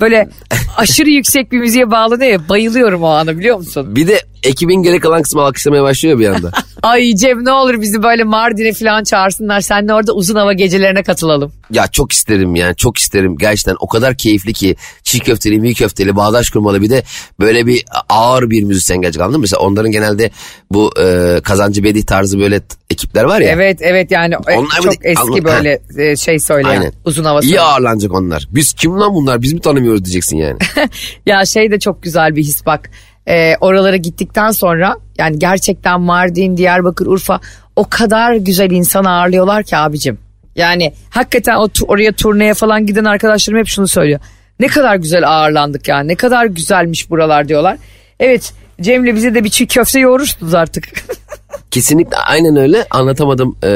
böyle 0.00 0.28
aşırı 0.76 1.10
yüksek 1.10 1.52
bir 1.52 1.58
müziğe 1.58 1.90
bağlanıyor 1.90 2.30
ya. 2.30 2.48
Bayılıyorum 2.48 3.02
o 3.02 3.08
anı 3.08 3.38
biliyor 3.38 3.56
musun? 3.56 3.96
Bir 3.96 4.06
de 4.06 4.20
ekibin 4.42 4.82
geri 4.82 5.00
kalan 5.00 5.22
kısmı 5.22 5.42
alkışlamaya 5.42 5.82
başlıyor 5.82 6.18
bir 6.18 6.28
anda. 6.28 6.50
Ay 6.82 7.14
Cem 7.14 7.44
ne 7.44 7.52
olur 7.52 7.80
bizi 7.80 8.02
böyle 8.02 8.24
Mardin'e 8.24 8.72
falan 8.72 9.04
çağırsınlar. 9.04 9.60
Seninle 9.60 9.94
orada 9.94 10.12
uzun 10.12 10.36
hava 10.36 10.52
gecelerine 10.52 11.02
katılalım. 11.02 11.52
Ya 11.72 11.86
çok 11.86 12.12
isterim 12.12 12.54
yani 12.56 12.76
çok 12.76 12.98
isterim 12.98 13.36
gerçekten 13.36 13.76
o 13.80 13.88
kadar 13.88 14.14
keyifli 14.16 14.52
ki 14.52 14.76
çiğ 15.02 15.18
köfteli, 15.20 15.60
mi 15.60 15.74
köfteli, 15.74 16.16
bağdaş 16.16 16.50
kurmalı 16.50 16.82
bir 16.82 16.90
de 16.90 17.02
böyle 17.40 17.66
bir 17.66 17.84
ağır 18.08 18.50
bir 18.50 18.62
müzisyen 18.62 19.00
gerçekten 19.00 19.24
anladın 19.24 19.38
mı? 19.40 19.42
Mesela 19.42 19.60
onların 19.60 19.90
genelde 19.90 20.30
bu 20.72 20.92
e, 21.00 21.36
kazancı 21.42 21.84
bedih 21.84 22.02
tarzı 22.06 22.38
böyle 22.38 22.60
ekipler 22.90 23.24
var 23.24 23.40
ya. 23.40 23.48
Evet 23.48 23.78
evet 23.82 24.10
yani 24.10 24.34
e, 24.48 24.56
Onlar 24.56 24.80
çok 24.82 24.92
de- 24.92 24.96
eski 25.10 25.22
Anla- 25.22 25.44
böyle 25.44 25.80
e, 25.98 26.16
şey 26.16 26.38
söyleyen 26.38 26.80
Aynen. 26.80 26.92
uzun 27.04 27.24
hava 27.24 27.40
İyi 27.40 27.60
ağırlanacak 27.60 28.12
onlar. 28.14 28.46
Biz 28.50 28.72
kim 28.72 29.00
lan 29.00 29.14
bunlar 29.14 29.42
biz 29.42 29.52
mi 29.52 29.60
tanımıyoruz 29.60 30.04
diyeceksin 30.04 30.36
yani. 30.36 30.58
Ya 31.26 31.44
şey 31.44 31.70
de 31.70 31.78
çok 31.78 32.02
güzel 32.02 32.36
bir 32.36 32.42
his 32.42 32.66
bak. 32.66 32.90
Ee, 33.28 33.54
oralara 33.60 33.96
gittikten 33.96 34.50
sonra 34.50 34.96
yani 35.18 35.38
gerçekten 35.38 36.00
Mardin, 36.00 36.56
Diyarbakır, 36.56 37.06
Urfa 37.06 37.40
o 37.76 37.88
kadar 37.90 38.34
güzel 38.34 38.70
insan 38.70 39.04
ağırlıyorlar 39.04 39.62
ki 39.64 39.76
abicim. 39.76 40.18
Yani 40.60 40.92
hakikaten 41.10 41.56
o 41.56 41.68
oraya 41.86 42.12
turneye 42.12 42.54
falan 42.54 42.86
giden 42.86 43.04
arkadaşlarım 43.04 43.60
hep 43.60 43.66
şunu 43.66 43.88
söylüyor. 43.88 44.20
Ne 44.60 44.66
kadar 44.66 44.96
güzel 44.96 45.28
ağırlandık 45.28 45.88
yani 45.88 46.08
ne 46.08 46.14
kadar 46.14 46.46
güzelmiş 46.46 47.10
buralar 47.10 47.48
diyorlar. 47.48 47.76
Evet 48.20 48.52
Cem'le 48.80 49.14
bize 49.16 49.34
de 49.34 49.44
bir 49.44 49.50
çiğ 49.50 49.66
köfte 49.66 50.00
yoğurursunuz 50.00 50.54
artık. 50.54 50.88
Kesinlikle 51.70 52.16
aynen 52.16 52.56
öyle 52.56 52.86
anlatamadım 52.90 53.56
e, 53.62 53.68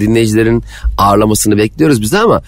dinleyicilerin 0.00 0.64
ağırlamasını 0.98 1.56
bekliyoruz 1.56 2.02
biz 2.02 2.14
ama 2.14 2.42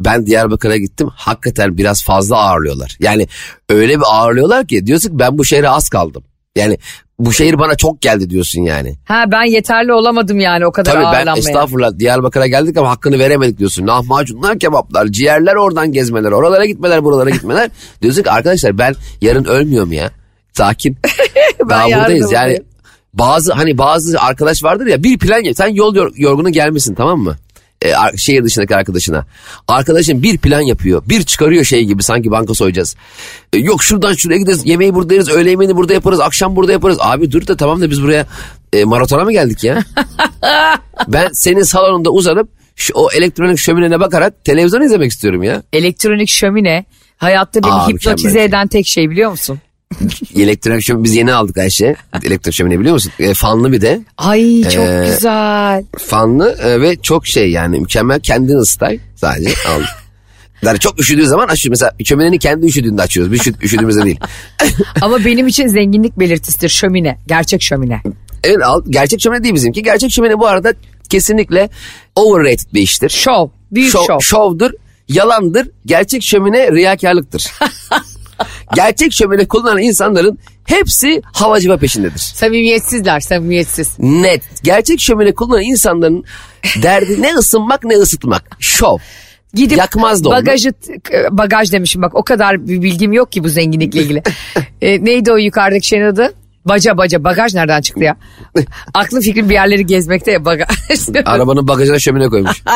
ben 0.00 0.26
Diyarbakır'a 0.26 0.76
gittim 0.76 1.08
hakikaten 1.14 1.78
biraz 1.78 2.04
fazla 2.04 2.36
ağırlıyorlar. 2.36 2.96
Yani 3.00 3.28
öyle 3.68 3.98
bir 3.98 4.04
ağırlıyorlar 4.10 4.66
ki 4.66 4.86
diyorsun 4.86 5.08
ki 5.08 5.18
ben 5.18 5.38
bu 5.38 5.44
şehre 5.44 5.68
az 5.68 5.88
kaldım. 5.88 6.24
Yani 6.56 6.78
bu 7.18 7.32
şehir 7.32 7.58
bana 7.58 7.74
çok 7.74 8.00
geldi 8.00 8.30
diyorsun 8.30 8.62
yani. 8.62 8.94
ha 9.04 9.24
ben 9.32 9.42
yeterli 9.42 9.92
olamadım 9.92 10.40
yani 10.40 10.66
o 10.66 10.72
kadar 10.72 10.92
Tabii 10.92 11.26
ben 11.26 11.36
estağfurullah 11.36 11.98
Diyarbakır'a 11.98 12.46
geldik 12.46 12.76
ama 12.76 12.90
hakkını 12.90 13.18
veremedik 13.18 13.58
diyorsun. 13.58 13.86
Lahmacunlar, 13.86 14.58
kebaplar, 14.58 15.06
ciğerler 15.06 15.54
oradan 15.54 15.92
gezmeler, 15.92 16.30
oralara 16.32 16.66
gitmeler, 16.66 17.04
buralara 17.04 17.30
gitmeler. 17.30 17.70
diyorsun 18.02 18.22
ki 18.22 18.30
arkadaşlar 18.30 18.78
ben 18.78 18.94
yarın 19.20 19.44
ölmüyorum 19.44 19.92
ya. 19.92 20.10
Sakin. 20.52 20.96
Daha 21.68 21.86
buradayız 21.86 22.32
yani. 22.32 22.62
Bazı 23.14 23.52
hani 23.52 23.78
bazı 23.78 24.20
arkadaş 24.20 24.64
vardır 24.64 24.86
ya 24.86 25.02
bir 25.02 25.18
plan 25.18 25.44
yap. 25.44 25.56
Sen 25.56 25.68
yol 25.68 25.94
yor- 25.94 26.12
yorgunu 26.16 26.50
gelmişsin 26.50 26.94
tamam 26.94 27.20
mı? 27.20 27.36
Ar- 27.92 28.16
şehir 28.16 28.44
dışındaki 28.44 28.76
arkadaşına. 28.76 29.26
Arkadaşın 29.68 30.22
bir 30.22 30.38
plan 30.38 30.60
yapıyor. 30.60 31.02
Bir 31.08 31.22
çıkarıyor 31.22 31.64
şey 31.64 31.84
gibi 31.84 32.02
sanki 32.02 32.30
banka 32.30 32.54
soyacağız. 32.54 32.96
Ee, 33.52 33.58
yok 33.58 33.82
şuradan 33.84 34.14
şuraya 34.14 34.38
gideriz. 34.38 34.66
Yemeği 34.66 34.94
burada 34.94 35.14
yeriz. 35.14 35.28
Öğle 35.28 35.50
yemeğini 35.50 35.76
burada 35.76 35.94
yaparız. 35.94 36.20
Akşam 36.20 36.56
burada 36.56 36.72
yaparız. 36.72 36.98
Abi 37.00 37.32
dur 37.32 37.46
da 37.46 37.56
tamam 37.56 37.80
da 37.80 37.90
biz 37.90 38.02
buraya 38.02 38.26
e, 38.72 38.84
maratona 38.84 39.24
mı 39.24 39.32
geldik 39.32 39.64
ya? 39.64 39.84
ben 41.08 41.28
senin 41.32 41.62
salonunda 41.62 42.10
uzanıp 42.10 42.48
şu, 42.76 42.92
o 42.94 43.10
elektronik 43.12 43.58
şöminene 43.58 44.00
bakarak 44.00 44.44
televizyon 44.44 44.82
izlemek 44.82 45.10
istiyorum 45.12 45.42
ya. 45.42 45.62
Elektronik 45.72 46.28
şömine 46.28 46.84
hayatta 47.16 47.62
beni 47.62 47.72
Aa, 47.72 47.88
hipnotize 47.88 48.28
mükemmel. 48.28 48.48
eden 48.48 48.68
tek 48.68 48.86
şey 48.86 49.10
biliyor 49.10 49.30
musun? 49.30 49.60
elektrik 50.36 50.82
şömine 50.82 51.04
biz 51.04 51.16
yeni 51.16 51.32
aldık 51.34 51.58
Ayşe. 51.58 51.96
Elektrik 52.24 52.54
şömine 52.54 52.80
biliyor 52.80 52.94
musun? 52.94 53.12
E, 53.18 53.34
fanlı 53.34 53.72
bir 53.72 53.80
de. 53.80 54.00
Ay 54.18 54.62
çok 54.62 54.84
Ee, 54.84 55.06
güzel. 55.14 55.84
Fanlı 55.98 56.50
e, 56.62 56.80
ve 56.80 56.96
çok 57.02 57.26
şey 57.26 57.50
yani 57.50 57.80
mükemmel 57.80 58.20
kendin 58.20 58.56
ısıtay 58.58 58.98
sadece 59.16 59.50
aldık. 59.68 59.88
Yani 60.62 60.78
çok 60.78 61.00
üşüdüğü 61.00 61.26
zaman 61.26 61.48
açıyoruz. 61.48 61.80
Mesela 61.80 61.92
şöminenin 62.04 62.38
kendi 62.38 62.66
üşüdüğünde 62.66 63.02
açıyoruz. 63.02 63.32
Biz 63.32 63.40
üşü- 63.40 63.62
üşüdüğümüzde 63.64 64.04
değil. 64.04 64.20
Ama 65.02 65.24
benim 65.24 65.46
için 65.46 65.66
zenginlik 65.68 66.18
belirtisidir 66.18 66.68
şömine. 66.68 67.18
Gerçek 67.26 67.62
şömine. 67.62 68.02
Evet 68.44 68.62
al, 68.64 68.82
gerçek 68.90 69.20
şömine 69.20 69.42
değil 69.44 69.54
bizimki. 69.54 69.82
Gerçek 69.82 70.10
şömine 70.12 70.38
bu 70.38 70.46
arada 70.46 70.74
kesinlikle 71.10 71.70
overrated 72.16 72.74
bir 72.74 72.80
iştir. 72.80 73.08
Şov. 73.08 73.48
Büyük 73.72 73.94
Şov- 73.94 74.06
şov. 74.06 74.20
Şovdur, 74.20 74.70
yalandır. 75.08 75.68
Gerçek 75.86 76.22
şömine 76.22 76.72
riyakarlıktır. 76.72 77.44
gerçek 78.74 79.12
şömine 79.12 79.48
kullanan 79.48 79.78
insanların 79.78 80.38
hepsi 80.64 81.22
havacıva 81.32 81.76
peşindedir. 81.76 82.18
Samimiyetsizler 82.18 83.20
samimiyetsiz. 83.20 83.98
Net. 83.98 84.42
Gerçek 84.62 85.00
şömine 85.00 85.34
kullanan 85.34 85.62
insanların 85.62 86.24
derdi 86.82 87.22
ne 87.22 87.34
ısınmak 87.34 87.84
ne 87.84 87.94
ısıtmak. 87.94 88.56
Şov. 88.60 88.98
Gidip 89.54 89.78
Yakmaz 89.78 90.24
da 90.24 90.30
bagajı 90.30 90.72
bagaj 91.30 91.72
demişim 91.72 92.02
bak 92.02 92.14
o 92.14 92.22
kadar 92.22 92.68
bir 92.68 92.82
bilgim 92.82 93.12
yok 93.12 93.32
ki 93.32 93.44
bu 93.44 93.48
zenginlikle 93.48 94.02
ilgili. 94.02 94.22
E, 94.82 95.04
neydi 95.04 95.32
o 95.32 95.36
yukarıdaki 95.36 95.86
şeyin 95.86 96.02
adı? 96.02 96.34
Baca 96.64 96.96
baca 96.96 97.24
bagaj 97.24 97.54
nereden 97.54 97.80
çıktı 97.80 98.04
ya? 98.04 98.16
Aklım 98.94 99.20
fikrim 99.20 99.48
bir 99.48 99.54
yerleri 99.54 99.86
gezmekte 99.86 100.32
ya 100.32 100.44
bagaj. 100.44 100.68
Arabanın 101.24 101.68
bagajına 101.68 101.98
şömine 101.98 102.28
koymuş. 102.28 102.62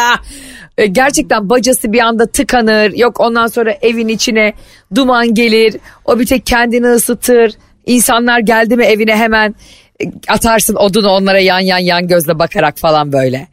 E, 0.78 0.86
Gerçekten 0.86 1.50
bacası 1.50 1.92
bir 1.92 2.00
anda 2.00 2.26
tıkanır. 2.26 2.92
Yok 2.92 3.20
ondan 3.20 3.46
sonra 3.46 3.72
evin 3.72 4.08
içine 4.08 4.52
duman 4.94 5.34
gelir. 5.34 5.76
O 6.04 6.18
bir 6.18 6.26
tek 6.26 6.46
kendini 6.46 6.86
ısıtır. 6.86 7.52
İnsanlar 7.86 8.38
geldi 8.38 8.76
mi 8.76 8.84
evine 8.84 9.16
hemen 9.16 9.54
e, 10.00 10.04
atarsın 10.28 10.74
odunu 10.74 11.08
onlara 11.08 11.38
yan 11.40 11.60
yan 11.60 11.78
yan 11.78 12.08
gözle 12.08 12.38
bakarak 12.38 12.78
falan 12.78 13.12
böyle. 13.12 13.48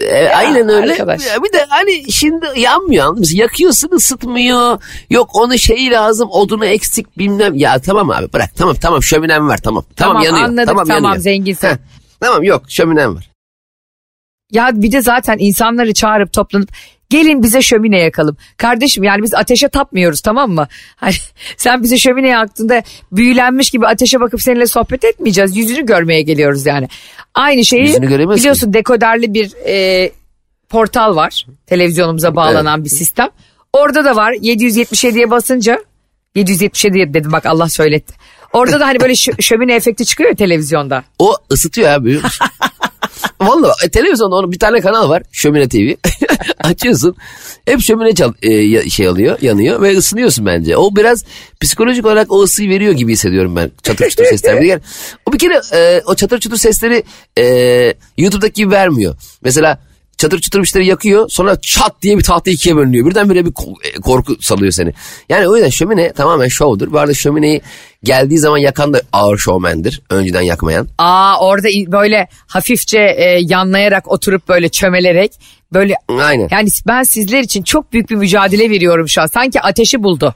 E, 0.00 0.28
aynen 0.28 0.68
öyle. 0.68 0.92
arkadaş. 0.92 1.26
Ya 1.26 1.42
Bir 1.42 1.52
de 1.52 1.66
hani 1.68 2.12
şimdi 2.12 2.46
yanmıyor 2.56 3.04
anladın 3.04 3.20
mı? 3.20 3.26
Yakıyorsun 3.32 3.90
ısıtmıyor. 3.92 4.82
Yok 5.10 5.30
onun 5.34 5.56
şeyi 5.56 5.90
lazım 5.90 6.28
odunu 6.30 6.66
eksik 6.66 7.18
bilmem. 7.18 7.54
Ya 7.54 7.78
tamam 7.78 8.10
abi 8.10 8.32
bırak 8.32 8.50
tamam 8.56 8.76
tamam 8.80 9.02
şöminem 9.02 9.48
var 9.48 9.58
tamam. 9.58 9.84
Tamam, 9.96 10.12
Tamam, 10.14 10.24
yanıyor. 10.24 10.48
anladık, 10.48 10.66
tamam, 10.68 10.86
tamam, 10.86 11.04
yanıyor. 11.04 11.22
zenginsin. 11.22 11.68
Heh, 11.68 11.76
tamam 12.20 12.42
yok 12.42 12.62
şöminem 12.68 13.16
var. 13.16 13.30
Ya 14.54 14.70
bir 14.74 14.92
de 14.92 15.02
zaten 15.02 15.36
insanları 15.38 15.94
çağırıp 15.94 16.32
toplanıp 16.32 16.68
gelin 17.10 17.42
bize 17.42 17.62
şömine 17.62 17.98
yakalım. 17.98 18.36
Kardeşim 18.56 19.04
yani 19.04 19.22
biz 19.22 19.34
ateşe 19.34 19.68
tapmıyoruz 19.68 20.20
tamam 20.20 20.50
mı? 20.50 20.68
Hani 20.96 21.14
sen 21.56 21.82
bize 21.82 21.98
şömine 21.98 22.28
yaktığında 22.28 22.82
büyülenmiş 23.12 23.70
gibi 23.70 23.86
ateşe 23.86 24.20
bakıp 24.20 24.42
seninle 24.42 24.66
sohbet 24.66 25.04
etmeyeceğiz. 25.04 25.56
Yüzünü 25.56 25.86
görmeye 25.86 26.22
geliyoruz 26.22 26.66
yani. 26.66 26.88
Aynı 27.34 27.64
şeyi 27.64 27.86
biliyorsun 28.40 28.72
dekoderli 28.72 29.34
bir 29.34 29.52
e, 29.66 30.10
portal 30.68 31.16
var. 31.16 31.46
Televizyonumuza 31.66 32.36
bağlanan 32.36 32.84
bir 32.84 32.90
sistem. 32.90 33.28
Orada 33.72 34.04
da 34.04 34.16
var 34.16 34.32
777'ye 34.32 35.30
basınca 35.30 35.78
777 36.34 37.14
dedim 37.14 37.32
bak 37.32 37.46
Allah 37.46 37.68
söyletti. 37.68 38.14
Orada 38.52 38.80
da 38.80 38.86
hani 38.86 39.00
böyle 39.00 39.12
şö- 39.12 39.42
şömine 39.42 39.74
efekti 39.74 40.06
çıkıyor 40.06 40.30
ya 40.30 40.36
televizyonda. 40.36 41.04
O 41.18 41.36
ısıtıyor 41.52 41.88
abi 41.90 42.04
biliyor 42.04 42.22
musun? 42.22 42.46
Valla 43.46 43.74
e, 43.84 43.88
televizyonda 43.88 44.36
onun 44.36 44.52
bir 44.52 44.58
tane 44.58 44.80
kanal 44.80 45.08
var 45.08 45.22
Şömine 45.32 45.68
TV. 45.68 45.94
Açıyorsun 46.60 47.16
hep 47.64 47.80
şömine 47.80 48.14
çal, 48.14 48.32
e, 48.42 48.90
şey 48.90 49.08
alıyor 49.08 49.38
yanıyor 49.42 49.82
ve 49.82 49.96
ısınıyorsun 49.96 50.46
bence. 50.46 50.76
O 50.76 50.96
biraz 50.96 51.24
psikolojik 51.60 52.06
olarak 52.06 52.32
o 52.32 52.42
ısıyı 52.42 52.70
veriyor 52.70 52.92
gibi 52.92 53.12
hissediyorum 53.12 53.56
ben 53.56 53.70
çatır 53.82 54.10
çutur 54.10 54.24
sesler. 54.24 54.60
Bir 54.60 54.78
o 55.26 55.32
bir 55.32 55.38
kere 55.38 55.60
e, 55.72 56.02
o 56.06 56.14
çatır 56.14 56.40
çutur 56.40 56.56
sesleri 56.56 57.02
e, 57.38 57.44
YouTube'daki 58.18 58.54
gibi 58.54 58.70
vermiyor. 58.70 59.16
Mesela 59.42 59.78
çatır 60.18 60.40
çutur 60.40 60.62
bir 60.62 60.66
şeyleri 60.66 60.88
yakıyor 60.88 61.28
sonra 61.28 61.60
çat 61.60 62.02
diye 62.02 62.18
bir 62.18 62.22
tahta 62.22 62.50
ikiye 62.50 62.76
bölünüyor. 62.76 63.06
Birdenbire 63.06 63.44
bir 63.44 63.50
e, 63.84 64.00
korku 64.00 64.36
salıyor 64.40 64.72
seni. 64.72 64.92
Yani 65.28 65.48
o 65.48 65.56
yüzden 65.56 65.70
şömine 65.70 66.12
tamamen 66.12 66.48
şovdur. 66.48 66.92
Bu 66.92 66.98
arada 66.98 67.14
şömineyi 67.14 67.60
geldiği 68.02 68.38
zaman 68.38 68.58
yakan 68.58 68.92
da 68.94 69.00
ağır 69.12 69.38
şovmendir. 69.38 70.02
Önceden 70.10 70.42
yakmayan. 70.42 70.88
Aa 70.98 71.46
orada 71.46 71.68
böyle 71.92 72.28
hafifçe 72.46 72.98
e, 72.98 73.38
yanlayarak 73.42 74.12
oturup 74.12 74.48
böyle 74.48 74.68
çömelerek 74.68 75.32
böyle 75.72 75.94
Aynen. 76.08 76.48
yani 76.50 76.68
ben 76.86 77.02
sizler 77.02 77.40
için 77.40 77.62
çok 77.62 77.92
büyük 77.92 78.10
bir 78.10 78.16
mücadele 78.16 78.70
veriyorum 78.70 79.08
şu 79.08 79.22
an. 79.22 79.26
Sanki 79.26 79.60
ateşi 79.60 80.02
buldu. 80.02 80.34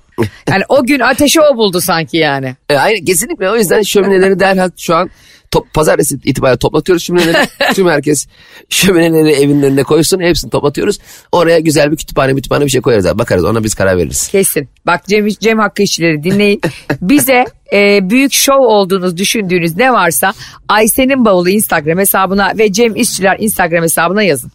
Yani 0.49 0.63
o 0.69 0.85
gün 0.87 1.01
ateşi 1.01 1.41
o 1.41 1.57
buldu 1.57 1.81
sanki 1.81 2.17
yani. 2.17 2.57
E, 2.69 2.77
aynen 2.77 3.05
kesinlikle 3.05 3.51
o 3.51 3.57
yüzden 3.57 3.83
şömineleri 3.83 4.41
derhal 4.41 4.71
şu 4.77 4.95
an 4.95 5.11
top, 5.51 5.75
pazartesi 5.75 6.19
itibariyle 6.25 6.59
toplatıyoruz 6.59 7.05
şömineleri. 7.05 7.49
Tüm 7.75 7.89
herkes 7.89 8.27
şömineleri 8.69 9.33
evinin 9.33 9.63
önüne 9.63 9.83
koysun 9.83 10.21
hepsini 10.21 10.51
toplatıyoruz. 10.51 10.99
Oraya 11.33 11.59
güzel 11.59 11.93
bir 11.93 11.97
kütüphane 11.97 12.35
kütüphane 12.35 12.65
bir 12.65 12.71
şey 12.71 12.81
koyarız 12.81 13.07
abi. 13.07 13.19
Bakarız 13.19 13.45
ona 13.45 13.65
biz 13.65 13.75
karar 13.75 13.97
veririz. 13.97 14.29
Kesin. 14.29 14.69
Bak 14.87 15.07
Cem, 15.07 15.29
Cem 15.29 15.59
Hakkı 15.59 15.83
işçileri 15.83 16.23
dinleyin. 16.23 16.61
Bize 17.01 17.45
e, 17.73 18.11
büyük 18.11 18.33
şov 18.33 18.61
olduğunuz 18.61 19.17
düşündüğünüz 19.17 19.77
ne 19.77 19.93
varsa 19.93 20.33
Ayşe'nin 20.69 21.25
bavulu 21.25 21.49
Instagram 21.49 21.99
hesabına 21.99 22.53
ve 22.59 22.73
Cem 22.73 22.97
İşçiler 22.97 23.37
Instagram 23.41 23.83
hesabına 23.83 24.23
yazın. 24.23 24.51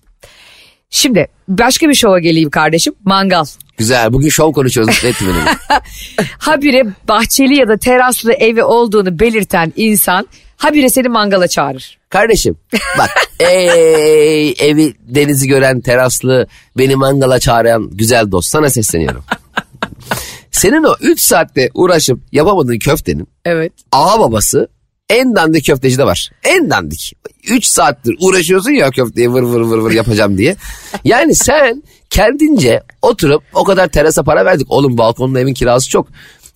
Şimdi 0.90 1.28
başka 1.48 1.90
bir 1.90 1.94
şova 1.94 2.20
geleyim 2.20 2.50
kardeşim. 2.50 2.94
Mangal. 3.06 3.46
Güzel 3.78 4.14
bugün 4.14 4.30
şov 4.30 4.52
konuşuyoruz 4.52 5.04
beni. 5.04 5.56
Habire 6.38 6.84
bahçeli 7.08 7.56
ya 7.56 7.68
da 7.68 7.78
teraslı 7.78 8.34
evi 8.34 8.64
olduğunu 8.64 9.20
belirten 9.20 9.74
insan 9.76 10.28
habire 10.64 10.90
seni 10.90 11.08
mangala 11.10 11.48
çağırır. 11.48 11.98
Kardeşim 12.10 12.56
bak 12.98 13.10
ey, 13.40 14.50
evi 14.50 14.94
denizi 15.00 15.48
gören 15.48 15.82
teraslı 15.82 16.48
beni 16.78 16.96
mangala 16.96 17.40
çağıran 17.40 17.90
güzel 17.92 18.32
dost 18.32 18.50
sana 18.50 18.70
sesleniyorum. 18.70 19.24
Senin 20.52 20.84
o 20.84 20.96
3 21.02 21.20
saatte 21.20 21.70
uğraşıp 21.74 22.20
yapamadığın 22.32 22.80
köftenin 22.80 23.28
Evet. 23.46 23.74
ağa 23.92 24.20
babası 24.20 24.68
en 25.10 25.36
dandik 25.36 25.66
köfteci 25.66 25.98
de 25.98 26.06
var. 26.06 26.32
En 26.44 26.70
dandik. 26.70 27.14
3 27.50 27.66
saattir 27.66 28.16
uğraşıyorsun 28.20 28.72
ya 28.72 28.90
köfteyi 28.90 29.34
vır 29.34 29.42
vır 29.44 29.62
vır 29.62 29.78
vır 29.78 29.92
yapacağım 29.92 30.38
diye. 30.38 30.56
Yani 31.04 31.36
sen 31.36 31.84
kendince 32.10 32.82
oturup 33.02 33.44
o 33.54 33.64
kadar 33.64 33.88
terasa 33.88 34.24
para 34.24 34.46
verdik. 34.46 34.72
Oğlum 34.72 34.98
balkonda 34.98 35.40
evin 35.40 35.54
kirası 35.54 35.90
çok. 35.90 36.08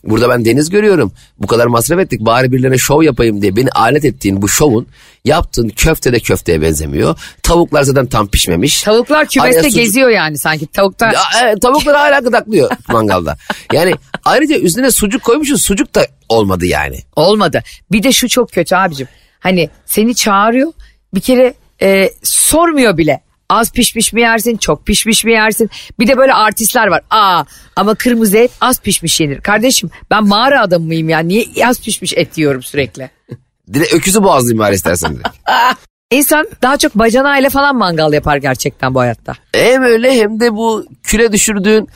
Burada 0.08 0.30
ben 0.30 0.46
deniz 0.46 0.70
görüyorum. 0.70 1.12
Bu 1.38 1.48
kadar 1.48 1.66
masraf 1.68 2.00
ettik. 2.00 2.20
Bari 2.22 2.52
birilerine 2.52 2.78
şov 2.78 3.02
yapayım 3.04 3.42
diye 3.42 3.56
beni 3.56 3.70
alet 3.70 4.06
ettiğin 4.06 4.42
bu 4.42 4.50
şovun 4.50 4.88
yaptığın 5.26 5.70
köfte 5.70 6.14
de 6.14 6.20
köfteye 6.20 6.62
benzemiyor. 6.62 7.20
Tavuklar 7.44 7.84
zaten 7.84 8.06
tam 8.06 8.28
pişmemiş. 8.28 8.84
Tavuklar 8.84 9.28
kümeste 9.28 9.62
sucuk- 9.62 9.76
geziyor 9.76 10.10
yani 10.10 10.38
sanki. 10.38 10.68
Tavuklar 10.68 11.14
ya, 11.14 11.22
evet, 11.44 11.62
tavuklar 11.62 11.96
hala 11.96 12.20
gıdaklıyor 12.20 12.72
mangalda. 12.88 13.38
Yani 13.74 13.94
ayrıca 14.26 14.56
üstüne 14.58 14.92
sucuk 14.92 15.24
koymuşuz. 15.24 15.62
Sucuk 15.62 15.96
da 15.96 16.08
olmadı 16.30 16.66
yani. 16.66 16.98
olmadı. 17.16 17.64
Bir 17.92 18.04
de 18.04 18.12
şu 18.12 18.30
çok 18.30 18.52
kötü 18.52 18.76
abicim. 18.76 19.08
Hani 19.40 19.70
seni 19.86 20.16
çağırıyor 20.16 20.74
bir 21.14 21.22
kere 21.22 21.54
e, 21.82 22.12
sormuyor 22.24 22.98
bile. 22.98 23.22
Az 23.50 23.72
pişmiş 23.72 24.14
mi 24.14 24.22
yersin, 24.22 24.58
çok 24.58 24.86
pişmiş 24.86 25.26
mi 25.26 25.32
yersin? 25.32 25.70
Bir 26.00 26.08
de 26.08 26.18
böyle 26.18 26.34
artistler 26.34 26.88
var. 26.88 27.02
Aa 27.10 27.44
ama 27.76 27.96
kırmızı 27.96 28.38
et 28.38 28.52
az 28.62 28.82
pişmiş 28.82 29.20
yenir. 29.20 29.42
Kardeşim 29.42 29.90
ben 30.12 30.28
mağara 30.28 30.62
adamı 30.62 30.86
mıyım 30.86 31.10
ya? 31.10 31.20
Niye 31.20 31.46
az 31.66 31.82
pişmiş 31.82 32.14
et 32.16 32.38
yiyorum 32.38 32.64
sürekli? 32.64 33.10
Direkt 33.74 33.94
öküzü 33.94 34.24
boğazlayayım 34.24 34.60
bari 34.60 34.76
istersen. 34.76 35.18
İnsan 36.12 36.48
daha 36.62 36.78
çok 36.78 36.96
bacanağıyla 36.96 37.50
falan 37.50 37.76
mangal 37.76 38.14
yapar 38.14 38.38
gerçekten 38.38 38.96
bu 38.96 39.00
hayatta. 39.00 39.34
Hem 39.54 39.84
öyle 39.84 40.16
hem 40.16 40.40
de 40.40 40.54
bu 40.54 40.86
küle 41.04 41.32
düşürdüğün 41.32 41.88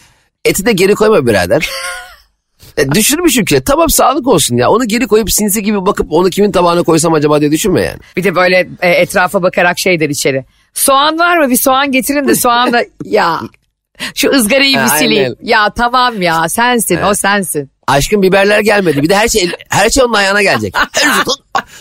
eti 0.46 0.66
de 0.66 0.72
geri 0.72 0.96
koyma 0.96 1.28
birader. 1.28 1.70
E, 2.78 2.92
düşürmüşüm 2.92 3.46
küle. 3.46 3.64
Tamam 3.64 3.90
sağlık 3.90 4.28
olsun 4.28 4.56
ya. 4.56 4.70
Onu 4.70 4.88
geri 4.88 5.08
koyup 5.08 5.32
sinsi 5.32 5.64
gibi 5.64 5.86
bakıp 5.86 6.12
onu 6.12 6.30
kimin 6.30 6.52
tabağına 6.52 6.84
koysam 6.84 7.14
acaba 7.14 7.42
diye 7.42 7.52
düşünme 7.52 7.82
yani. 7.82 7.98
Bir 8.18 8.24
de 8.24 8.36
böyle 8.36 8.70
e, 8.82 8.90
etrafa 8.90 9.44
bakarak 9.44 9.80
şey 9.80 10.00
der 10.00 10.10
içeri. 10.10 10.46
Soğan 10.74 11.20
var 11.20 11.38
mı? 11.38 11.50
Bir 11.50 11.56
soğan 11.56 11.92
getirin 11.92 12.28
de 12.28 12.36
soğanla 12.36 12.84
ya 13.06 13.40
şu 14.16 14.30
ızgarayı 14.30 14.78
bir 14.78 14.88
sileyim. 14.88 15.36
Ya 15.42 15.70
tamam 15.70 16.22
ya 16.22 16.50
sensin 16.50 17.02
o 17.02 17.14
sensin. 17.14 17.70
Aşkın 17.92 18.22
biberler 18.22 18.60
gelmedi. 18.60 19.02
Bir 19.04 19.10
de 19.10 19.16
her 19.16 19.28
şey 19.28 19.50
her 19.70 19.90
şey 19.90 20.04
onun 20.04 20.14
ayağına 20.14 20.42
gelecek. 20.42 20.76
Her 20.92 21.02
şey- 21.02 21.34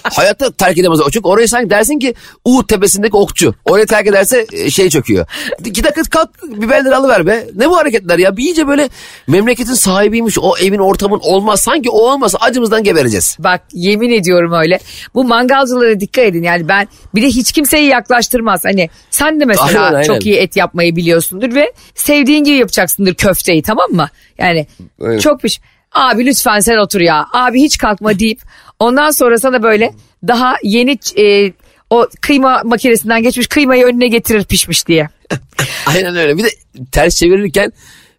hayatta 0.02 0.50
terk 0.52 0.78
edemez. 0.78 1.00
o. 1.00 1.10
Çünkü 1.10 1.28
orayı 1.28 1.48
sanki 1.48 1.70
dersin 1.70 1.98
ki 1.98 2.14
Uğut 2.44 2.68
tepesindeki 2.68 3.16
okçu. 3.16 3.54
Orayı 3.64 3.86
terk 3.86 4.06
ederse 4.06 4.46
e, 4.52 4.70
şey 4.70 4.90
çöküyor. 4.90 5.26
İki 5.64 5.84
dakika 5.84 6.02
kalk 6.02 6.30
biberleri 6.42 6.96
alıver 6.96 7.26
be. 7.26 7.46
Ne 7.56 7.70
bu 7.70 7.76
hareketler 7.76 8.18
ya? 8.18 8.36
Bir 8.36 8.42
iyice 8.42 8.68
böyle 8.68 8.88
memleketin 9.26 9.74
sahibiymiş. 9.74 10.38
O 10.38 10.56
evin 10.58 10.78
ortamın 10.78 11.20
olmaz. 11.22 11.60
Sanki 11.60 11.90
o 11.90 11.98
olmasa 11.98 12.38
acımızdan 12.40 12.84
gebereceğiz. 12.84 13.36
Bak 13.38 13.60
yemin 13.72 14.10
ediyorum 14.10 14.52
öyle. 14.52 14.78
Bu 15.14 15.24
mangalcılara 15.24 16.00
dikkat 16.00 16.24
edin. 16.24 16.42
Yani 16.42 16.68
ben 16.68 16.88
bir 17.14 17.22
de 17.22 17.26
hiç 17.26 17.52
kimseyi 17.52 17.86
yaklaştırmaz. 17.86 18.64
Hani 18.64 18.90
sen 19.10 19.40
de 19.40 19.44
mesela 19.44 19.82
Aynen, 19.82 19.94
aynen. 19.94 20.02
çok 20.06 20.26
iyi 20.26 20.36
et 20.36 20.56
yapmayı 20.56 20.96
biliyorsundur 20.96 21.54
ve 21.54 21.72
sevdiğin 21.94 22.44
gibi 22.44 22.56
yapacaksındır 22.56 23.14
köfteyi 23.14 23.62
tamam 23.62 23.90
mı? 23.90 24.08
Yani 24.38 24.66
Aynen. 25.02 25.18
çok 25.18 25.40
piş. 25.40 25.60
Abi 25.92 26.26
lütfen 26.26 26.61
sen 26.61 26.76
otur 26.76 27.00
ya. 27.00 27.26
Abi 27.32 27.61
hiç 27.62 27.78
kalkma 27.78 28.18
deyip 28.18 28.40
ondan 28.78 29.11
sonra 29.11 29.38
sana 29.38 29.62
böyle 29.62 29.94
daha 30.28 30.54
yeni 30.62 30.99
e, 31.18 31.52
o 31.90 32.06
kıyma 32.20 32.62
makinesinden 32.64 33.23
geçmiş 33.23 33.47
kıymayı 33.47 33.85
önüne 33.87 34.09
getirir 34.09 34.44
pişmiş 34.44 34.87
diye. 34.87 35.09
Aynen 35.87 36.16
öyle. 36.16 36.37
Bir 36.38 36.44
de 36.44 36.49
ters 36.92 37.16
çevirirken 37.16 37.73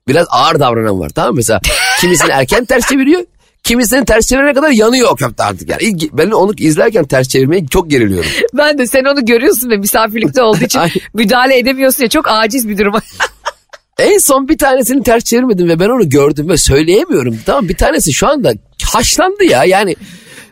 biraz 0.08 0.28
ağır 0.30 0.60
davranan 0.60 1.00
var 1.00 1.10
tamam 1.10 1.32
mı? 1.32 1.36
Mesela 1.36 1.62
kimisini 2.02 2.32
erken 2.32 2.66
ters 2.66 2.90
çeviriyor. 2.90 3.22
Kimisini 3.64 4.06
ters 4.06 4.28
çevirene 4.28 4.54
kadar 4.54 4.70
yanıyor 4.70 5.10
o 5.12 5.16
köfte 5.16 5.44
artık 5.44 5.70
yani. 5.70 5.82
İlk- 5.84 6.14
Ben 6.14 6.32
onu 6.32 6.54
izlerken 6.58 7.06
ters 7.06 7.28
çevirmeyi 7.28 7.68
çok 7.68 7.90
geriliyorum. 7.90 8.30
Ben 8.54 8.78
de 8.78 8.88
sen 8.88 9.04
onu 9.06 9.26
görüyorsun 9.26 9.70
ve 9.70 9.78
misafirlikte 9.78 10.42
olduğu 10.44 10.64
için 10.64 10.82
müdahale 11.14 11.58
edemiyorsun 11.58 12.04
ya 12.04 12.10
çok 12.10 12.26
aciz 12.28 12.70
bir 12.70 12.78
durum. 12.78 12.94
En 14.02 14.18
son 14.18 14.48
bir 14.48 14.58
tanesini 14.58 15.04
ters 15.04 15.24
çevirmedim 15.24 15.70
ve 15.70 15.80
ben 15.80 15.90
onu 15.90 16.10
gördüm 16.10 16.50
ve 16.50 16.58
söyleyemiyorum. 16.58 17.40
Tamam 17.46 17.70
bir 17.70 17.78
tanesi 17.78 18.14
şu 18.14 18.28
anda 18.28 18.54
haşlandı 18.84 19.44
ya 19.44 19.64
yani 19.66 19.96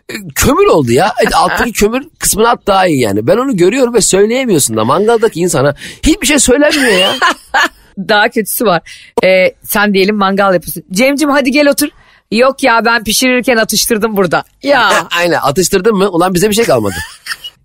e, 0.09 0.13
kömür 0.35 0.65
oldu 0.65 0.91
ya. 0.91 1.13
E, 1.25 1.35
Alttaki 1.35 1.71
kömür 1.79 2.03
kısmını 2.19 2.49
at 2.49 2.67
daha 2.67 2.87
iyi 2.87 2.99
yani. 2.99 3.27
Ben 3.27 3.37
onu 3.37 3.57
görüyorum 3.57 3.93
ve 3.93 4.01
söyleyemiyorsun 4.01 4.77
da 4.77 4.85
mangaldaki 4.85 5.39
insana 5.39 5.75
hiçbir 6.05 6.27
şey 6.27 6.39
söylenmiyor 6.39 6.97
ya. 6.99 7.11
Daha 7.97 8.29
kötüsü 8.29 8.65
var. 8.65 8.81
Ee, 9.23 9.53
sen 9.63 9.93
diyelim 9.93 10.15
mangal 10.15 10.53
yapıyorsun. 10.53 10.83
Cemcim 10.91 11.29
hadi 11.29 11.51
gel 11.51 11.67
otur. 11.69 11.87
Yok 12.31 12.63
ya 12.63 12.85
ben 12.85 13.03
pişirirken 13.03 13.57
atıştırdım 13.57 14.17
burada. 14.17 14.43
Ya 14.63 15.07
Aynen 15.17 15.39
atıştırdın 15.43 15.95
mı? 15.95 16.09
Ulan 16.09 16.33
bize 16.33 16.49
bir 16.49 16.55
şey 16.55 16.65
kalmadı. 16.65 16.95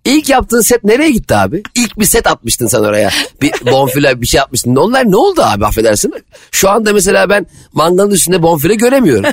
İlk 0.05 0.29
yaptığın 0.29 0.61
set 0.61 0.83
nereye 0.83 1.11
gitti 1.11 1.35
abi? 1.35 1.63
İlk 1.75 1.99
bir 1.99 2.05
set 2.05 2.27
atmıştın 2.27 2.67
sen 2.67 2.79
oraya. 2.79 3.09
Bir 3.41 3.51
bonfile 3.71 4.21
bir 4.21 4.27
şey 4.27 4.37
yapmıştın. 4.37 4.75
Onlar 4.75 5.11
ne 5.11 5.15
oldu 5.15 5.41
abi 5.43 5.65
affedersin? 5.65 6.13
Şu 6.51 6.69
anda 6.69 6.93
mesela 6.93 7.29
ben 7.29 7.47
mangalın 7.73 8.11
üstünde 8.11 8.43
bonfile 8.43 8.75
göremiyorum. 8.75 9.25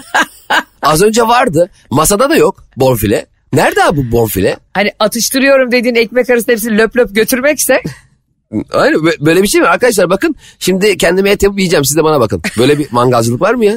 Az 0.83 1.02
önce 1.02 1.23
vardı. 1.23 1.71
Masada 1.91 2.31
da 2.31 2.37
yok 2.37 2.64
bonfile. 2.76 3.26
Nerede 3.52 3.85
abi 3.85 3.97
bu 3.97 4.12
bonfile? 4.17 4.57
hani 4.75 4.93
atıştırıyorum 4.99 5.73
dediğin 5.73 5.95
ekmek 5.95 6.31
arası 6.31 6.52
hepsini 6.52 6.79
löp 6.79 6.97
löp 6.97 7.14
götürmekse 7.14 7.83
Aynen 8.73 8.99
bö- 8.99 9.26
böyle 9.26 9.43
bir 9.43 9.49
şey 9.49 9.61
mi? 9.61 9.67
Arkadaşlar 9.67 10.11
bakın 10.11 10.37
şimdi 10.59 10.97
kendime 10.97 11.31
et 11.31 11.43
yapıp 11.43 11.59
yiyeceğim. 11.59 11.85
Siz 11.85 11.97
de 11.97 12.05
bana 12.05 12.21
bakın. 12.21 12.43
Böyle 12.59 12.79
bir 12.79 12.87
mangalcılık 12.93 13.41
var 13.41 13.55
mı 13.55 13.64
ya? 13.64 13.76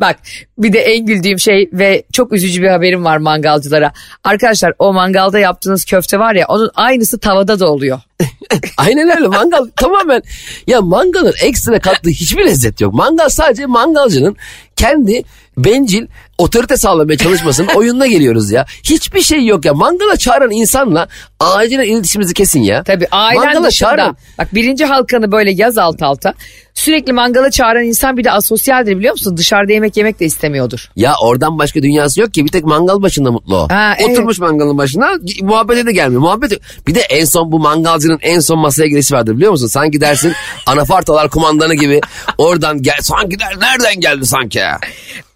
Bak 0.00 0.16
bir 0.58 0.72
de 0.72 0.78
en 0.80 1.06
güldüğüm 1.06 1.38
şey 1.38 1.70
ve 1.72 2.02
çok 2.12 2.32
üzücü 2.32 2.62
bir 2.62 2.68
haberim 2.68 3.04
var 3.04 3.16
mangalcılara. 3.16 3.92
Arkadaşlar 4.24 4.72
o 4.78 4.92
mangalda 4.92 5.38
yaptığınız 5.38 5.84
köfte 5.84 6.18
var 6.18 6.34
ya 6.34 6.46
onun 6.48 6.70
aynısı 6.74 7.18
tavada 7.18 7.60
da 7.60 7.70
oluyor. 7.70 8.00
Aynen 8.78 9.08
öyle 9.16 9.26
mangal 9.28 9.64
tamamen 9.76 10.22
ya 10.66 10.80
mangalın 10.80 11.34
ekstra 11.42 11.78
kattığı 11.80 12.10
hiçbir 12.10 12.44
lezzet 12.44 12.80
yok. 12.80 12.94
Mangal 12.94 13.28
sadece 13.28 13.66
mangalcının 13.66 14.36
kendi 14.76 15.22
bencil 15.58 16.06
otorite 16.38 16.76
sağlamaya 16.76 17.16
çalışmasının 17.18 17.68
oyununa 17.76 18.06
geliyoruz 18.06 18.50
ya. 18.50 18.66
Hiçbir 18.84 19.20
şey 19.22 19.46
yok 19.46 19.64
ya. 19.64 19.74
Mangala 19.74 20.16
çağıran 20.16 20.50
insanla 20.50 21.08
acilen 21.40 21.84
iletişimimizi 21.84 22.34
kesin 22.34 22.60
ya. 22.60 22.82
Tabii 22.82 23.06
ailen 23.10 23.44
Mangala 23.44 23.68
dışında. 23.68 23.88
çağıran- 23.90 24.16
Bak 24.38 24.54
birinci 24.54 24.84
halkanı 24.84 25.32
böyle 25.32 25.50
yaz 25.50 25.78
alt 25.78 26.02
alta. 26.02 26.34
Sürekli 26.76 27.12
mangala 27.12 27.50
çağıran 27.50 27.84
insan 27.84 28.16
bir 28.16 28.24
de 28.24 28.30
asosyaldir 28.32 28.98
biliyor 28.98 29.12
musun? 29.12 29.36
Dışarıda 29.36 29.72
yemek 29.72 29.96
yemek 29.96 30.20
de 30.20 30.24
istemiyordur. 30.24 30.90
Ya 30.96 31.14
oradan 31.22 31.58
başka 31.58 31.82
dünyası 31.82 32.20
yok 32.20 32.34
ki 32.34 32.44
bir 32.44 32.50
tek 32.50 32.64
mangal 32.64 33.02
başında 33.02 33.32
mutlu 33.32 33.56
o. 33.56 33.68
Ha, 33.70 33.94
evet. 33.98 34.10
Oturmuş 34.10 34.38
mangalın 34.38 34.78
başına 34.78 35.10
muhabbete 35.42 35.86
de 35.86 35.92
gelmiyor. 35.92 36.20
Muhabbet 36.20 36.60
bir 36.86 36.94
de 36.94 37.00
en 37.00 37.24
son 37.24 37.52
bu 37.52 37.58
mangalcının 37.58 38.18
en 38.22 38.40
son 38.40 38.58
masaya 38.58 38.86
girişi 38.88 39.14
vardır 39.14 39.36
biliyor 39.36 39.50
musun? 39.50 39.66
Sanki 39.66 40.00
dersin 40.00 40.32
anafartalar 40.66 41.30
kumandanı 41.30 41.74
gibi 41.74 42.00
oradan 42.38 42.82
gel 42.82 42.98
sanki 43.00 43.38
der 43.38 43.60
nereden 43.60 44.00
geldi 44.00 44.26
sanki 44.26 44.58
ya? 44.58 44.78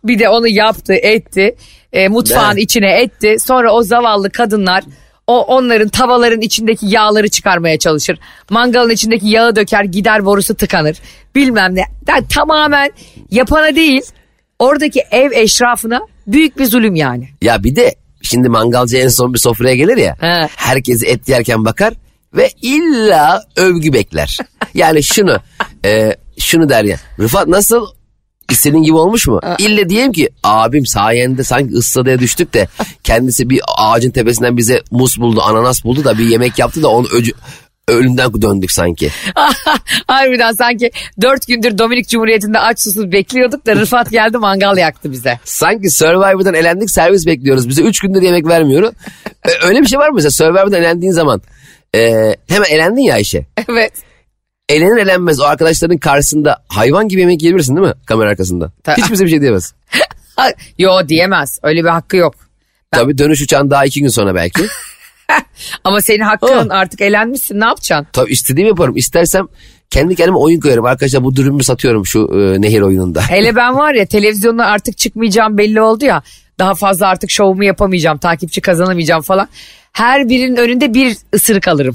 Bir 0.05 0.19
de 0.19 0.29
onu 0.29 0.49
yaptı 0.49 0.93
etti. 0.95 1.57
E, 1.93 2.09
mutfağın 2.09 2.53
Evet. 2.53 2.63
içine 2.63 2.91
etti. 3.01 3.37
Sonra 3.47 3.73
o 3.73 3.83
zavallı 3.83 4.31
kadınlar 4.31 4.85
o 5.31 5.41
onların 5.41 5.89
tavaların 5.89 6.41
içindeki 6.41 6.87
yağları 6.87 7.29
çıkarmaya 7.29 7.79
çalışır. 7.79 8.19
Mangalın 8.51 8.91
içindeki 8.91 9.29
yağı 9.29 9.57
döker 9.57 9.85
gider 9.85 10.25
borusu 10.25 10.55
tıkanır. 10.55 10.97
Bilmem 11.35 11.75
ne. 11.75 11.85
Yani 12.09 12.28
tamamen 12.28 12.91
yapana 13.31 13.76
değil 13.76 14.02
oradaki 14.59 15.00
ev 15.11 15.33
eşrafına 15.33 16.00
büyük 16.26 16.59
bir 16.59 16.65
zulüm 16.65 16.95
yani. 16.95 17.28
Ya 17.43 17.65
bir 17.65 17.76
de 17.76 17.95
şimdi 18.23 18.49
mangalcı 18.49 18.97
en 18.97 19.09
son 19.09 19.35
bir 19.35 19.39
sofraya 19.39 19.75
gelir 19.75 19.97
ya. 19.97 20.17
He. 20.21 20.49
Herkes 20.57 21.02
et 21.04 21.28
yerken 21.28 21.65
bakar 21.65 21.95
ve 22.35 22.50
illa 22.63 23.43
övgü 23.57 23.93
bekler. 23.93 24.39
Yani 24.75 25.02
şunu 25.02 25.39
e, 25.85 26.17
şunu 26.39 26.69
der 26.69 26.85
ya. 26.85 26.97
Rıfat 27.19 27.49
nasıl? 27.49 27.87
İstediğin 28.50 28.82
gibi 28.82 28.97
olmuş 28.97 29.26
mu? 29.26 29.41
İlle 29.58 29.89
diyeyim 29.89 30.13
ki 30.13 30.28
abim 30.43 30.86
sayende 30.86 31.45
sanki 31.45 31.75
ıssadaya 31.75 32.19
düştük 32.19 32.54
de 32.54 32.69
kendisi 33.04 33.50
bir 33.50 33.60
ağacın 33.78 34.10
tepesinden 34.10 34.56
bize 34.56 34.82
muz 34.91 35.21
buldu, 35.21 35.43
ananas 35.43 35.84
buldu 35.84 36.04
da 36.04 36.19
bir 36.19 36.25
yemek 36.25 36.58
yaptı 36.58 36.82
da 36.82 36.89
onu 36.89 37.06
öcü, 37.13 37.32
ölümden 37.89 38.43
döndük 38.43 38.71
sanki. 38.71 39.10
Harbiden 40.06 40.52
sanki 40.52 40.91
dört 41.21 41.47
gündür 41.47 41.78
Dominik 41.78 42.08
Cumhuriyeti'nde 42.08 42.58
aç 42.58 42.80
susuz 42.80 43.13
bekliyorduk 43.13 43.67
da 43.67 43.76
Rıfat 43.76 44.10
geldi 44.10 44.39
mangal 44.39 44.76
yaktı 44.76 45.13
bize. 45.13 45.39
Sanki 45.45 45.91
Survivor'dan 45.91 46.54
elendik 46.54 46.91
servis 46.91 47.26
bekliyoruz. 47.26 47.69
Bize 47.69 47.82
3 47.82 48.00
gündür 48.00 48.23
yemek 48.23 48.47
vermiyor. 48.47 48.93
Öyle 49.63 49.80
bir 49.80 49.86
şey 49.86 49.99
var 49.99 50.08
mı 50.08 50.15
mesela 50.15 50.30
Survivor'dan 50.30 50.80
elendiğin 50.80 51.13
zaman? 51.13 51.43
e, 51.95 52.00
hemen 52.49 52.71
elendin 52.71 53.02
ya 53.02 53.15
Ayşe. 53.15 53.47
Evet. 53.69 53.93
Elenir 54.71 54.97
elenmez 55.02 55.41
o 55.41 55.45
arkadaşların 55.45 55.99
karşısında 55.99 56.65
hayvan 56.69 57.09
gibi 57.09 57.21
yemek 57.21 57.43
yiyebilirsin 57.43 57.76
değil 57.76 57.87
mi? 57.89 57.95
Kamera 58.06 58.28
arkasında. 58.30 58.73
Ta- 58.85 58.97
Hiç 58.97 59.11
bize 59.11 59.25
bir 59.25 59.30
şey 59.30 59.41
diyemez. 59.41 59.75
Ha, 60.37 60.49
Yo 60.78 61.09
diyemez. 61.09 61.59
Öyle 61.63 61.85
bir 61.85 61.89
hakkı 61.89 62.17
yok. 62.17 62.35
Tabii 62.93 63.19
dönüş 63.19 63.41
uçağın 63.43 63.71
daha 63.71 63.85
iki 63.85 64.00
gün 64.00 64.09
sonra 64.09 64.35
belki. 64.35 64.63
Ama 65.85 66.00
senin 66.02 66.21
hakkın 66.21 66.49
Oh. 66.49 66.67
artık 66.71 67.00
elenmişsin 67.00 67.61
ne 67.61 67.65
yapacaksın? 67.65 68.06
Tabii 68.13 68.33
istediğimi 68.33 68.69
yaparım. 68.69 68.97
İstersem 68.97 69.47
kendi 69.91 70.15
kendime 70.17 70.37
oyun 70.39 70.61
koyarım. 70.61 70.85
Arkadaşlar 70.85 71.25
bu 71.25 71.37
dürümü 71.37 71.65
satıyorum 71.65 72.06
şu 72.06 72.30
e, 72.35 72.61
nehir 72.63 72.80
oyununda. 72.80 73.21
Hele 73.30 73.56
ben 73.56 73.75
var 73.76 73.95
ya 73.95 74.06
televizyonda 74.06 74.67
artık 74.67 74.99
çıkmayacağım 74.99 75.59
belli 75.59 75.80
oldu 75.80 76.04
ya. 76.04 76.23
Daha 76.59 76.75
fazla 76.75 77.06
artık 77.09 77.30
şovumu 77.30 77.65
yapamayacağım. 77.65 78.19
Takipçi 78.19 78.61
kazanamayacağım 78.61 79.23
falan. 79.23 79.49
Her 79.93 80.28
birinin 80.28 80.56
önünde 80.56 80.95
bir 80.95 81.17
ısırık 81.35 81.69
alırım. 81.69 81.95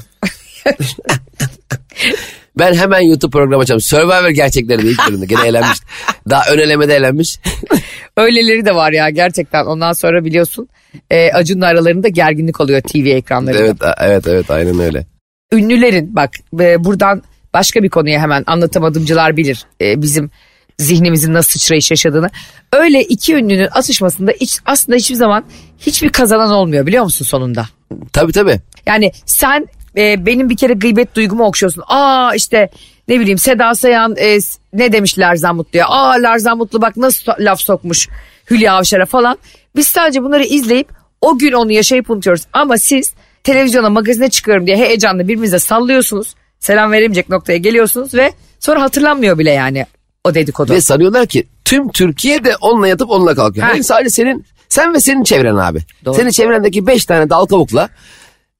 Ben 2.60 2.74
hemen 2.74 3.02
YouTube 3.02 3.32
programı 3.32 3.62
açacağım. 3.62 3.82
Survivor 3.82 4.30
gerçekleri 4.30 4.84
de 4.84 4.88
ilk 4.88 5.08
bölümde. 5.08 5.26
Gene 5.26 5.48
elenmiş. 5.48 5.80
Daha 6.30 6.44
ön 6.52 6.58
elemede 6.60 6.96
elenmiş. 6.96 7.40
Öyleleri 8.18 8.66
de 8.66 8.76
var 8.76 8.92
ya 8.92 9.10
gerçekten. 9.10 9.66
Ondan 9.66 9.94
sonra 9.94 10.26
biliyorsun 10.26 10.70
e, 11.10 11.32
Acun'la 11.32 11.68
aralarında 11.68 12.08
gerginlik 12.08 12.62
oluyor 12.62 12.82
TV 12.82 13.08
ekranlarında. 13.08 13.62
evet 13.62 13.98
evet 14.00 14.28
evet 14.28 14.52
aynen 14.52 14.80
öyle. 14.80 15.06
ünlülerin 15.54 16.16
bak 16.16 16.30
e, 16.60 16.84
buradan 16.84 17.24
başka 17.54 17.84
bir 17.84 17.90
konuya 17.90 18.22
hemen 18.22 18.44
anlatamadımcılar 18.48 19.38
bilir 19.38 19.66
e, 19.82 20.02
bizim 20.02 20.32
zihnimizin 20.80 21.34
nasıl 21.34 21.52
sıçrayış 21.60 21.92
yaşadığını. 21.92 22.30
Öyle 22.74 23.04
iki 23.04 23.36
ünlünün 23.36 23.68
atışmasında 23.72 24.32
hiç, 24.32 24.60
aslında 24.66 24.96
hiçbir 24.96 25.16
zaman 25.16 25.46
hiçbir 25.80 26.10
kazanan 26.10 26.52
olmuyor 26.52 26.86
biliyor 26.86 27.04
musun 27.04 27.26
sonunda? 27.26 27.66
Tabii 28.14 28.32
tabii. 28.32 28.62
Yani 28.86 29.12
sen 29.26 29.68
e, 29.98 30.26
benim 30.26 30.50
bir 30.50 30.58
kere 30.58 30.74
gıybet 30.74 31.16
duygumu 31.16 31.44
okşuyorsun. 31.44 31.84
Aa 31.88 32.36
işte 32.36 32.70
ne 33.08 33.20
bileyim 33.20 33.38
Seda 33.38 33.76
Sayan 33.76 34.16
e, 34.18 34.40
ne 34.74 34.92
demiş 34.92 35.20
Lerzan 35.20 35.56
Mutlu'ya? 35.56 35.88
Aa 35.88 36.14
Lerzan 36.14 36.58
Mutlu 36.58 36.82
bak 36.82 36.98
nasıl 36.98 37.32
laf 37.40 37.62
sokmuş 37.62 38.10
Hülya 38.52 38.74
Avşar'a 38.74 39.06
falan. 39.06 39.38
Biz 39.76 39.88
sadece 39.88 40.24
bunları 40.24 40.44
izleyip 40.44 40.88
o 41.22 41.38
gün 41.38 41.52
onu 41.52 41.72
yaşayıp 41.72 42.10
unutuyoruz. 42.10 42.44
Ama 42.54 42.78
siz 42.78 43.14
televizyona 43.44 43.90
magazine 43.90 44.30
çıkıyorum 44.30 44.68
diye 44.68 44.78
heyecanla 44.78 45.24
birbirinize 45.24 45.60
sallıyorsunuz. 45.60 46.36
Selam 46.60 46.92
veremeyecek 46.92 47.30
noktaya 47.30 47.58
geliyorsunuz 47.58 48.14
ve 48.14 48.32
sonra 48.60 48.82
hatırlanmıyor 48.82 49.38
bile 49.38 49.52
yani 49.52 49.86
o 50.24 50.34
dedikodu. 50.36 50.74
Ve 50.74 50.82
sanıyorlar 50.82 51.28
ki 51.28 51.48
tüm 51.66 51.92
Türkiye 51.92 52.44
de 52.44 52.56
onunla 52.56 52.88
yatıp 52.88 53.10
onunla 53.10 53.36
kalkıyor. 53.36 53.68
Hayır 53.68 53.84
sadece 53.84 54.10
senin 54.10 54.46
sen 54.70 54.94
ve 54.94 55.00
senin 55.00 55.24
çevren 55.24 55.56
abi. 55.56 55.80
Doğru. 56.06 56.16
Senin 56.16 56.30
çevrendeki 56.30 56.88
beş 56.88 57.06
tane 57.06 57.30
dal 57.30 57.46
kavukla 57.46 57.90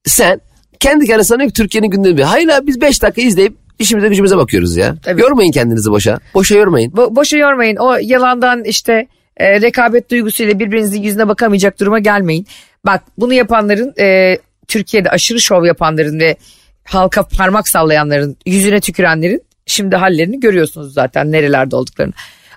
sen 0.04 0.40
kendi 0.80 1.06
kendine 1.06 1.24
sanıyor 1.24 1.48
ki 1.48 1.54
Türkiye'nin 1.54 1.90
gündemi. 1.90 2.24
Hayır 2.24 2.48
abi 2.48 2.66
biz 2.66 2.80
beş 2.80 3.02
dakika 3.02 3.22
izleyip 3.22 3.54
işimize 3.78 4.08
gücümüze 4.08 4.36
bakıyoruz 4.36 4.76
ya. 4.76 4.94
Tabii. 5.02 5.20
Yormayın 5.20 5.52
kendinizi 5.52 5.90
boşa. 5.90 6.18
Boşa 6.34 6.54
yormayın. 6.54 6.90
Bo- 6.90 7.16
boşa 7.16 7.36
yormayın. 7.36 7.76
O 7.76 7.96
yalandan 8.00 8.64
işte 8.64 9.06
e, 9.36 9.60
rekabet 9.60 10.10
duygusuyla 10.10 10.58
birbirinizin 10.58 11.02
yüzüne 11.02 11.28
bakamayacak 11.28 11.80
duruma 11.80 11.98
gelmeyin. 11.98 12.46
Bak 12.86 13.02
bunu 13.18 13.32
yapanların 13.32 13.94
e, 14.00 14.38
Türkiye'de 14.68 15.10
aşırı 15.10 15.40
şov 15.40 15.64
yapanların 15.64 16.20
ve 16.20 16.36
halka 16.84 17.22
parmak 17.22 17.68
sallayanların 17.68 18.36
yüzüne 18.46 18.80
tükürenlerin 18.80 19.42
şimdi 19.66 19.96
hallerini 19.96 20.40
görüyorsunuz 20.40 20.94
zaten 20.94 21.32
nerelerde 21.32 21.76
olduklarını. 21.76 22.12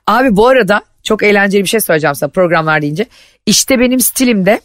Abi 0.08 0.36
bu 0.36 0.48
arada 0.48 0.82
çok 1.04 1.24
eğlenceli 1.24 1.64
bir 1.64 1.70
şey 1.70 1.80
söyleyeceğim 1.80 2.16
sana 2.16 2.30
programlar 2.30 2.82
deyince. 2.82 3.06
İşte 3.46 3.80
benim 3.80 4.00
stilimde 4.00 4.60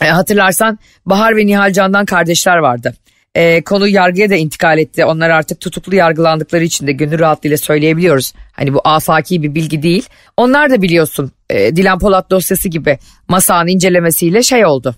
e, 0.00 0.06
hatırlarsan 0.06 0.78
Bahar 1.06 1.36
ve 1.36 1.46
Nihal 1.46 1.72
Can'dan 1.72 2.04
kardeşler 2.04 2.56
vardı. 2.56 2.94
E, 3.34 3.62
konu 3.62 3.88
yargıya 3.88 4.30
da 4.30 4.34
intikal 4.34 4.78
etti. 4.78 5.04
Onlar 5.04 5.30
artık 5.30 5.60
tutuklu 5.60 5.94
yargılandıkları 5.94 6.64
için 6.64 6.86
de 6.86 6.92
gönül 6.92 7.18
rahatlığıyla 7.18 7.58
söyleyebiliyoruz. 7.58 8.32
Hani 8.52 8.74
bu 8.74 8.80
afaki 8.84 9.42
bir 9.42 9.54
bilgi 9.54 9.82
değil. 9.82 10.08
Onlar 10.36 10.70
da 10.70 10.82
biliyorsun 10.82 11.32
e, 11.50 11.76
Dilan 11.76 11.98
Polat 11.98 12.30
dosyası 12.30 12.68
gibi 12.68 12.98
masanın 13.28 13.68
incelemesiyle 13.68 14.42
şey 14.42 14.66
oldu. 14.66 14.94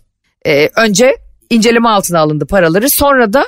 E, 0.46 0.68
önce 0.76 1.16
inceleme 1.50 1.88
altına 1.88 2.20
alındı 2.20 2.46
paraları 2.46 2.90
sonra 2.90 3.32
da 3.32 3.44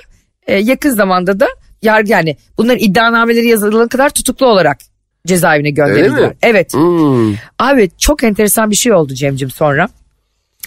e, 0.46 0.58
yakın 0.58 0.90
zamanda 0.90 1.40
da 1.40 1.46
yargı 1.82 2.10
yani 2.10 2.36
bunların 2.58 2.78
iddianameleri 2.78 3.46
yazılana 3.46 3.88
kadar 3.88 4.10
tutuklu 4.10 4.46
olarak 4.46 4.78
cezaevine 5.26 5.70
gönderildiler. 5.70 6.32
Evet. 6.42 6.74
Hmm. 6.74 7.34
Abi 7.58 7.90
çok 7.98 8.24
enteresan 8.24 8.70
bir 8.70 8.76
şey 8.76 8.92
oldu 8.92 9.14
Cemcim 9.14 9.50
sonra. 9.50 9.88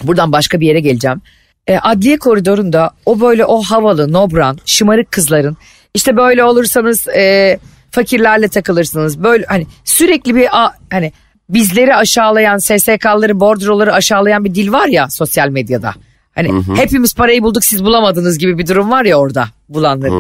Buradan 0.04 0.32
başka 0.32 0.60
bir 0.60 0.68
yere 0.68 0.80
geleceğim. 0.80 1.22
E, 1.68 1.78
adliye 1.78 2.18
koridorunda 2.18 2.92
o 3.06 3.20
böyle 3.20 3.46
o 3.46 3.62
havalı, 3.62 4.14
nobran, 4.14 4.58
şımarık 4.66 5.12
kızların 5.12 5.58
işte 5.94 6.18
böyle 6.18 6.44
olursanız 6.44 7.08
e, 7.08 7.60
fakirlerle 7.92 8.48
takılırsınız. 8.48 9.24
Böyle 9.24 9.46
hani 9.48 9.68
sürekli 9.86 10.36
bir 10.36 10.64
a- 10.64 10.74
hani 10.92 11.12
bizleri 11.50 11.96
aşağılayan 11.96 12.58
SSK'ları, 12.58 13.40
bordroları 13.40 13.94
aşağılayan 13.94 14.46
bir 14.46 14.56
dil 14.56 14.72
var 14.72 14.88
ya 14.88 15.10
sosyal 15.10 15.50
medyada. 15.50 15.94
Hani 16.36 16.48
hepimiz 16.76 17.16
parayı 17.16 17.44
bulduk 17.44 17.64
siz 17.66 17.84
bulamadınız 17.86 18.38
gibi 18.38 18.58
bir 18.58 18.68
durum 18.68 18.92
var 18.92 19.06
ya 19.06 19.18
orada 19.18 19.48
bulanların. 19.70 20.14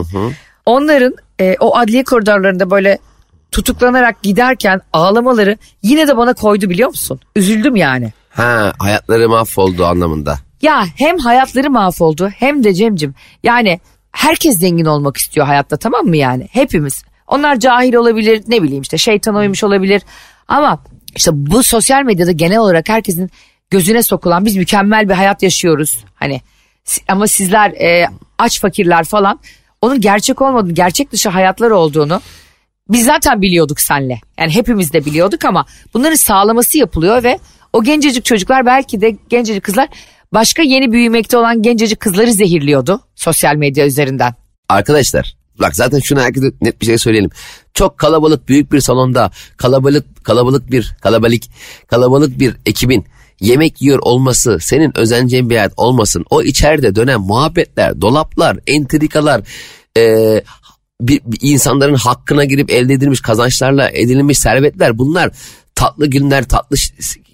Onların 0.65 1.15
e, 1.41 1.55
o 1.59 1.77
adliye 1.77 2.03
koridorlarında 2.03 2.71
böyle 2.71 2.97
tutuklanarak 3.51 4.21
giderken 4.23 4.81
ağlamaları 4.93 5.57
yine 5.83 6.07
de 6.07 6.17
bana 6.17 6.33
koydu 6.33 6.69
biliyor 6.69 6.89
musun? 6.89 7.19
Üzüldüm 7.35 7.75
yani. 7.75 8.13
Ha 8.37 8.73
hayatları 8.79 9.29
mahvoldu 9.29 9.85
anlamında. 9.85 10.39
Ya 10.61 10.85
hem 10.95 11.17
hayatları 11.17 11.69
mahvoldu 11.69 12.29
hem 12.29 12.63
de 12.63 12.73
Cemcim 12.73 13.15
yani 13.43 13.79
herkes 14.11 14.59
zengin 14.59 14.85
olmak 14.85 15.17
istiyor 15.17 15.47
hayatta 15.47 15.77
tamam 15.77 16.05
mı 16.05 16.17
yani 16.17 16.47
hepimiz. 16.51 17.03
Onlar 17.27 17.59
cahil 17.59 17.93
olabilir 17.93 18.43
ne 18.47 18.63
bileyim 18.63 18.81
işte 18.81 18.97
şeytan 18.97 19.35
uymuş 19.35 19.63
olabilir 19.63 20.01
ama 20.47 20.83
işte 21.15 21.31
bu 21.33 21.63
sosyal 21.63 22.03
medyada 22.03 22.31
genel 22.31 22.57
olarak 22.57 22.89
herkesin 22.89 23.31
gözüne 23.69 24.03
sokulan 24.03 24.45
biz 24.45 24.55
mükemmel 24.55 25.09
bir 25.09 25.13
hayat 25.13 25.43
yaşıyoruz. 25.43 26.03
Hani 26.15 26.41
ama 27.07 27.27
sizler 27.27 27.71
e, 27.71 28.07
aç 28.37 28.61
fakirler 28.61 29.03
falan 29.03 29.39
onun 29.81 30.01
gerçek 30.01 30.41
olmadığını 30.41 30.73
gerçek 30.73 31.11
dışı 31.11 31.29
hayatlar 31.29 31.71
olduğunu 31.71 32.21
biz 32.89 33.05
zaten 33.05 33.41
biliyorduk 33.41 33.79
senle. 33.79 34.21
Yani 34.39 34.55
hepimiz 34.55 34.93
de 34.93 35.05
biliyorduk 35.05 35.45
ama 35.45 35.65
bunların 35.93 36.15
sağlaması 36.15 36.77
yapılıyor 36.77 37.23
ve 37.23 37.39
o 37.73 37.83
gencecik 37.83 38.25
çocuklar 38.25 38.65
belki 38.65 39.01
de 39.01 39.17
gencecik 39.29 39.63
kızlar 39.63 39.89
başka 40.33 40.61
yeni 40.61 40.91
büyümekte 40.91 41.37
olan 41.37 41.61
gencecik 41.61 41.99
kızları 41.99 42.31
zehirliyordu 42.31 43.01
sosyal 43.15 43.55
medya 43.55 43.85
üzerinden. 43.85 44.33
Arkadaşlar 44.69 45.37
bak 45.59 45.75
zaten 45.75 45.99
şunu 45.99 46.21
herkese 46.21 46.51
net 46.61 46.81
bir 46.81 46.85
şey 46.85 46.97
söyleyelim. 46.97 47.29
Çok 47.73 47.97
kalabalık 47.97 48.47
büyük 48.47 48.71
bir 48.71 48.79
salonda 48.79 49.31
kalabalık 49.57 50.25
kalabalık 50.25 50.71
bir 50.71 50.95
kalabalık 51.01 51.43
kalabalık 51.87 52.39
bir 52.39 52.55
ekibin 52.65 53.05
yemek 53.41 53.81
yiyor 53.81 53.99
olması 54.01 54.57
senin 54.61 54.97
özeneceğin 54.97 55.49
bir 55.49 55.55
hayat 55.55 55.73
olmasın. 55.77 56.25
O 56.29 56.43
içeride 56.43 56.95
dönen 56.95 57.21
muhabbetler, 57.21 58.01
dolaplar, 58.01 58.59
entrikalar, 58.67 59.41
eee, 59.97 60.43
bir, 61.01 61.21
bir 61.25 61.39
insanların 61.41 61.95
hakkına 61.95 62.45
girip 62.45 62.71
elde 62.71 62.93
edilmiş 62.93 63.21
kazançlarla 63.21 63.89
edinilmiş 63.89 64.39
servetler 64.39 64.97
bunlar 64.97 65.31
tatlı 65.77 66.07
günler, 66.07 66.43
tatlı 66.43 66.75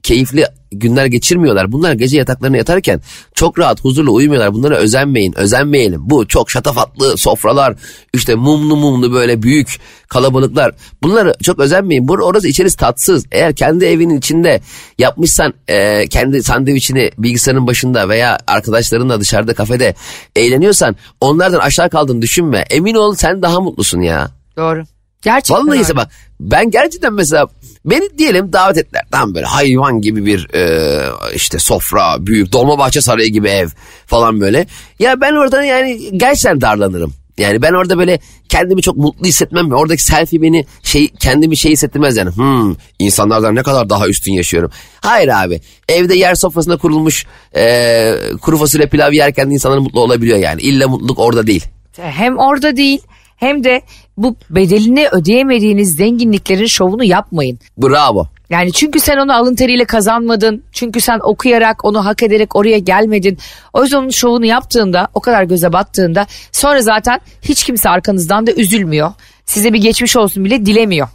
keyifli 0.04 0.46
günler 0.72 1.06
geçirmiyorlar. 1.06 1.72
Bunlar 1.72 1.94
gece 1.94 2.18
yataklarına 2.18 2.58
yatarken 2.58 3.02
çok 3.34 3.60
rahat, 3.60 3.84
huzurlu 3.84 4.14
uyumuyorlar. 4.14 4.54
Bunlara 4.54 4.76
özenmeyin, 4.76 5.38
özenmeyelim. 5.38 6.10
Bu 6.10 6.28
çok 6.28 6.52
şatafatlı 6.52 7.18
sofralar, 7.18 7.76
işte 8.14 8.36
mumlu 8.36 8.76
mumlu 8.76 9.14
böyle 9.14 9.44
büyük 9.44 9.80
kalabalıklar. 10.08 10.76
Bunları 11.04 11.34
çok 11.44 11.60
özenmeyin. 11.60 12.08
Bur 12.08 12.20
orası 12.20 12.48
içerisi 12.48 12.78
tatsız. 12.78 13.26
Eğer 13.32 13.56
kendi 13.56 13.86
evinin 13.86 14.18
içinde 14.18 14.62
yapmışsan 15.00 15.54
e, 15.68 16.08
kendi 16.08 16.44
sandviçini 16.44 17.12
bilgisayarın 17.18 17.68
başında 17.68 18.10
veya 18.10 18.38
arkadaşlarınla 18.48 19.22
dışarıda 19.22 19.54
kafede 19.54 19.96
eğleniyorsan 20.36 20.96
onlardan 21.22 21.60
aşağı 21.60 21.90
kaldığını 21.90 22.22
düşünme. 22.22 22.66
Emin 22.70 22.96
ol 22.96 23.16
sen 23.16 23.42
daha 23.42 23.60
mutlusun 23.60 24.02
ya. 24.02 24.32
Doğru. 24.58 24.84
Gerçekten 25.24 25.68
Vallahi 25.68 25.80
öyle. 25.80 25.96
bak 25.96 26.12
ben 26.40 26.72
gerçekten 26.72 27.14
mesela 27.14 27.48
beni 27.86 28.18
diyelim 28.18 28.54
davet 28.54 28.78
ettiler. 28.78 29.04
Tam 29.12 29.36
böyle 29.36 29.46
hayvan 29.46 30.02
gibi 30.02 30.26
bir 30.26 30.54
e, 30.54 31.02
işte 31.36 31.60
sofra, 31.60 32.26
büyük 32.26 32.52
Dolmabahçe 32.52 33.02
Sarayı 33.02 33.30
gibi 33.30 33.48
ev 33.50 33.68
falan 34.06 34.42
böyle. 34.42 34.68
Ya 35.00 35.22
ben 35.22 35.34
orada 35.34 35.64
yani 35.64 36.18
gerçekten 36.18 36.62
darlanırım. 36.62 37.14
Yani 37.38 37.62
ben 37.62 37.74
orada 37.74 37.98
böyle 37.98 38.20
kendimi 38.50 38.82
çok 38.82 38.98
mutlu 38.98 39.26
hissetmem. 39.26 39.72
Oradaki 39.72 40.04
selfie 40.04 40.42
beni 40.42 40.66
şey 40.84 41.08
kendimi 41.08 41.58
şey 41.58 41.72
hissettirmez 41.72 42.18
yani. 42.18 42.30
Hmm, 42.30 42.76
insanlardan 43.00 43.56
ne 43.56 43.64
kadar 43.64 43.90
daha 43.90 44.08
üstün 44.08 44.34
yaşıyorum. 44.34 44.72
Hayır 45.02 45.28
abi. 45.28 45.62
Evde 45.90 46.16
yer 46.16 46.36
sofrasında 46.36 46.78
kurulmuş 46.78 47.26
e, 47.56 48.16
kuru 48.42 48.58
fasulye 48.58 48.88
pilav 48.88 49.12
yerken 49.12 49.50
insanlar 49.50 49.78
mutlu 49.78 50.02
olabiliyor 50.02 50.38
yani. 50.38 50.62
İlla 50.62 50.88
mutluluk 50.88 51.20
orada 51.20 51.48
değil. 51.48 51.66
Hem 51.98 52.38
orada 52.38 52.78
değil 52.78 53.02
hem 53.44 53.64
de 53.64 53.82
bu 54.18 54.36
bedelini 54.50 55.08
ödeyemediğiniz 55.12 55.96
zenginliklerin 55.96 56.66
şovunu 56.66 57.04
yapmayın. 57.04 57.60
Bravo. 57.78 58.28
Yani 58.50 58.72
çünkü 58.74 59.00
sen 59.00 59.18
onu 59.18 59.36
alın 59.36 59.56
teriyle 59.56 59.86
kazanmadın. 59.86 60.64
Çünkü 60.72 61.02
sen 61.02 61.20
okuyarak 61.24 61.86
onu 61.86 62.06
hak 62.06 62.24
ederek 62.24 62.56
oraya 62.56 62.78
gelmedin. 62.78 63.38
O 63.74 63.84
yüzden 63.84 63.98
onun 63.98 64.10
şovunu 64.10 64.46
yaptığında 64.46 65.08
o 65.14 65.20
kadar 65.20 65.44
göze 65.44 65.74
battığında 65.74 66.26
sonra 66.52 66.82
zaten 66.82 67.20
hiç 67.42 67.64
kimse 67.64 67.90
arkanızdan 67.90 68.48
da 68.48 68.52
üzülmüyor. 68.52 69.12
Size 69.46 69.74
bir 69.74 69.82
geçmiş 69.82 70.16
olsun 70.16 70.46
bile 70.46 70.66
dilemiyor. 70.66 71.08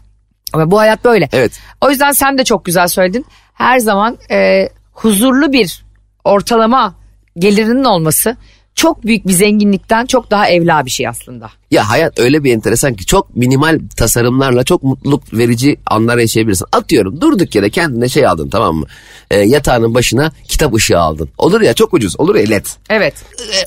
Ama 0.52 0.70
bu 0.70 0.78
hayat 0.78 1.04
böyle. 1.04 1.28
Evet. 1.32 1.60
O 1.80 1.90
yüzden 1.90 2.12
sen 2.12 2.38
de 2.38 2.44
çok 2.44 2.64
güzel 2.64 2.88
söyledin. 2.88 3.26
Her 3.54 3.78
zaman 3.78 4.18
e, 4.30 4.68
huzurlu 4.92 5.52
bir 5.52 5.84
ortalama 6.24 6.94
gelirinin 7.38 7.84
olması 7.84 8.36
çok 8.78 9.04
büyük 9.06 9.26
bir 9.26 9.32
zenginlikten 9.32 10.06
çok 10.06 10.30
daha 10.30 10.48
evla 10.48 10.86
bir 10.86 10.90
şey 10.90 11.08
aslında. 11.08 11.50
Ya 11.70 11.88
hayat 11.90 12.18
öyle 12.18 12.44
bir 12.44 12.52
enteresan 12.52 12.94
ki 12.94 13.06
çok 13.06 13.36
minimal 13.36 13.80
tasarımlarla 13.96 14.64
çok 14.64 14.82
mutluluk 14.82 15.32
verici 15.32 15.76
anlar 15.86 16.18
yaşayabilirsin. 16.18 16.66
Atıyorum 16.72 17.20
durduk 17.20 17.54
yere 17.54 17.70
kendine 17.70 18.08
şey 18.08 18.26
aldın 18.26 18.48
tamam 18.48 18.76
mı? 18.76 18.86
Ee, 19.30 19.38
yatağının 19.38 19.94
başına 19.94 20.32
kitap 20.48 20.74
ışığı 20.74 20.98
aldın. 20.98 21.28
Olur 21.38 21.60
ya 21.60 21.74
çok 21.74 21.94
ucuz 21.94 22.20
olur 22.20 22.34
ya 22.34 22.46
led. 22.46 22.66
Evet. 22.90 23.14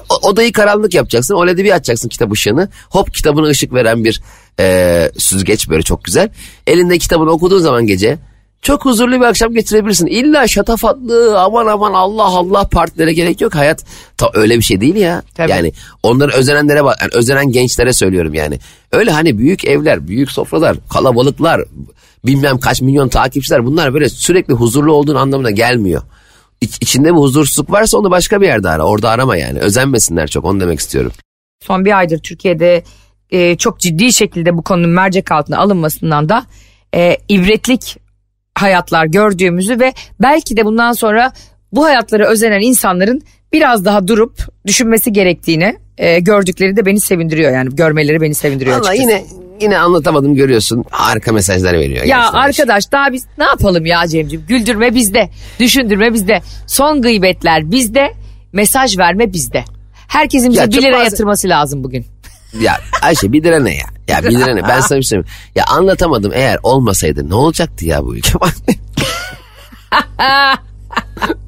O- 0.09 0.29
odayı 0.29 0.51
karanlık 0.51 0.93
yapacaksın. 0.93 1.35
O 1.35 1.47
led'i 1.47 1.63
bir 1.63 1.71
açacaksın 1.71 2.09
kitap 2.09 2.31
ışığını. 2.31 2.69
Hop 2.89 3.13
kitabına 3.13 3.47
ışık 3.47 3.73
veren 3.73 4.03
bir 4.03 4.21
e, 4.59 5.11
süzgeç 5.17 5.69
böyle 5.69 5.83
çok 5.83 6.03
güzel. 6.03 6.29
Elinde 6.67 6.97
kitabını 6.97 7.29
okuduğun 7.29 7.59
zaman 7.59 7.87
gece 7.87 8.17
çok 8.61 8.85
huzurlu 8.85 9.15
bir 9.15 9.25
akşam 9.25 9.53
geçirebilirsin. 9.53 10.05
İlla 10.05 10.47
şatafatlı 10.47 11.39
aman 11.39 11.65
aman 11.67 11.93
Allah 11.93 12.25
Allah 12.25 12.67
partilere 12.67 13.13
gerek 13.13 13.41
yok. 13.41 13.55
Hayat 13.55 13.85
ta 14.17 14.31
öyle 14.33 14.57
bir 14.57 14.61
şey 14.61 14.81
değil 14.81 14.95
ya. 14.95 15.23
Tabii. 15.35 15.51
Yani 15.51 15.73
onları 16.03 16.31
özenenlere 16.31 16.83
bak, 16.83 16.97
yani 17.01 17.11
özenen 17.13 17.51
gençlere 17.51 17.93
söylüyorum 17.93 18.33
yani. 18.33 18.59
Öyle 18.91 19.11
hani 19.11 19.37
büyük 19.37 19.65
evler, 19.65 20.07
büyük 20.07 20.31
sofralar, 20.31 20.77
kalabalıklar, 20.89 21.61
bilmem 22.25 22.59
kaç 22.59 22.81
milyon 22.81 23.09
takipçiler 23.09 23.65
bunlar 23.65 23.93
böyle 23.93 24.09
sürekli 24.09 24.53
huzurlu 24.53 24.93
olduğun 24.93 25.15
anlamına 25.15 25.51
gelmiyor. 25.51 26.01
İç, 26.61 26.77
içinde 26.81 27.07
bir 27.07 27.17
huzursuzluk 27.17 27.71
varsa 27.71 27.97
onu 27.97 28.11
başka 28.11 28.41
bir 28.41 28.45
yerde 28.45 28.69
ara. 28.69 28.83
Orada 28.83 29.09
arama 29.09 29.37
yani. 29.37 29.59
Özenmesinler 29.59 30.27
çok 30.27 30.45
onu 30.45 30.59
demek 30.59 30.79
istiyorum. 30.79 31.11
son 31.63 31.85
bir 31.85 31.97
aydır 31.97 32.19
Türkiye'de 32.19 32.83
e, 33.31 33.57
çok 33.57 33.79
ciddi 33.79 34.13
şekilde 34.13 34.57
bu 34.57 34.61
konunun 34.61 34.89
mercek 34.89 35.31
altına 35.31 35.57
alınmasından 35.57 36.29
da 36.29 36.45
e, 36.95 37.17
ibretlik 37.29 37.97
hayatlar 38.61 39.05
gördüğümüzü 39.05 39.79
ve 39.79 39.93
belki 40.21 40.57
de 40.57 40.65
bundan 40.65 40.93
sonra 40.93 41.31
bu 41.71 41.85
hayatlara 41.85 42.27
özenen 42.27 42.61
insanların 42.61 43.21
biraz 43.53 43.85
daha 43.85 44.07
durup 44.07 44.39
düşünmesi 44.67 45.13
gerektiğini 45.13 45.77
e, 45.97 46.19
gördükleri 46.19 46.75
de 46.77 46.85
beni 46.85 46.99
sevindiriyor 46.99 47.51
yani 47.53 47.75
görmeleri 47.75 48.21
beni 48.21 48.35
sevindiriyor 48.35 48.79
Valla 48.79 48.89
açıkçası. 48.89 49.09
yine 49.11 49.23
yine 49.61 49.77
anlatamadım 49.77 50.35
görüyorsun. 50.35 50.85
Harika 50.91 51.31
mesajlar 51.31 51.73
veriyor. 51.73 52.05
Ya 52.05 52.31
arkadaş 52.31 52.91
daha 52.91 53.11
biz 53.13 53.25
ne 53.37 53.43
yapalım 53.43 53.85
ya 53.85 54.07
Cemciğim? 54.07 54.45
Güldürme 54.47 54.95
bizde, 54.95 55.29
düşündürme 55.59 56.13
bizde. 56.13 56.41
Son 56.67 57.01
gıybetler 57.01 57.71
bizde, 57.71 58.13
mesaj 58.53 58.97
verme 58.97 59.33
bizde. 59.33 59.63
Herkesin 60.07 60.49
bize 60.49 60.61
Ya 60.61 60.67
1 60.67 60.71
çok 60.73 60.83
lira 60.83 60.93
bazen- 60.93 61.03
yatırması 61.03 61.49
lazım 61.49 61.83
bugün. 61.83 62.05
Ya 62.59 62.77
Ayşe 63.01 63.31
bir 63.31 63.43
lira 63.43 63.59
ne 63.59 63.75
ya? 63.75 63.85
Ya 64.07 64.23
bir 64.23 64.31
lira 64.31 64.53
ne? 64.53 64.63
Ben 64.63 64.79
sana 64.79 64.99
bir 64.99 65.03
şey. 65.03 65.21
Ya 65.55 65.65
anlatamadım 65.67 66.31
eğer 66.35 66.59
olmasaydı 66.63 67.29
ne 67.29 67.35
olacaktı 67.35 67.85
ya 67.85 68.05
bu 68.05 68.15
ülke? 68.15 68.31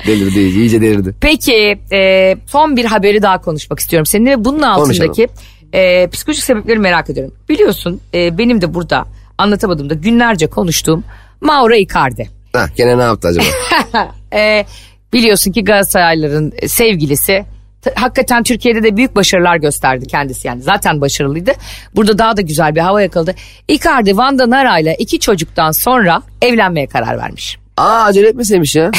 delirdi 0.07 0.39
iyice 0.39 0.81
delirdi. 0.81 1.15
Peki 1.21 1.79
e, 1.91 2.35
son 2.47 2.77
bir 2.77 2.85
haberi 2.85 3.21
daha 3.21 3.41
konuşmak 3.41 3.79
istiyorum 3.79 4.05
seninle 4.05 4.45
bunun 4.45 4.61
altındaki 4.61 5.27
e, 5.73 6.07
psikolojik 6.07 6.43
sebepleri 6.43 6.79
merak 6.79 7.09
ediyorum. 7.09 7.33
Biliyorsun 7.49 8.01
e, 8.13 8.37
benim 8.37 8.61
de 8.61 8.73
burada 8.73 9.05
anlatamadığımda 9.37 9.93
günlerce 9.93 10.47
konuştuğum 10.47 11.03
Mauro 11.41 11.73
Icardi. 11.73 12.29
Ha, 12.53 12.65
gene 12.75 12.97
ne 12.97 13.01
yaptı 13.01 13.27
acaba? 13.27 13.45
E, 14.33 14.65
biliyorsun 15.13 15.51
ki 15.51 15.63
Galatasaraylıların 15.63 16.53
sevgilisi 16.67 17.45
hakikaten 17.95 18.43
Türkiye'de 18.43 18.83
de 18.83 18.97
büyük 18.97 19.15
başarılar 19.15 19.57
gösterdi 19.57 20.05
kendisi 20.07 20.47
yani 20.47 20.61
zaten 20.61 21.01
başarılıydı. 21.01 21.51
Burada 21.95 22.17
daha 22.17 22.37
da 22.37 22.41
güzel 22.41 22.75
bir 22.75 22.79
hava 22.81 23.01
yakaladı. 23.01 23.35
Icardi 23.67 24.17
Vanda 24.17 24.49
Nara'yla 24.49 24.93
iki 24.93 25.19
çocuktan 25.19 25.71
sonra 25.71 26.21
evlenmeye 26.41 26.87
karar 26.87 27.17
vermiş. 27.17 27.57
Aa 27.77 28.03
acele 28.03 28.27
etmeseymiş 28.27 28.75
ya. 28.75 28.91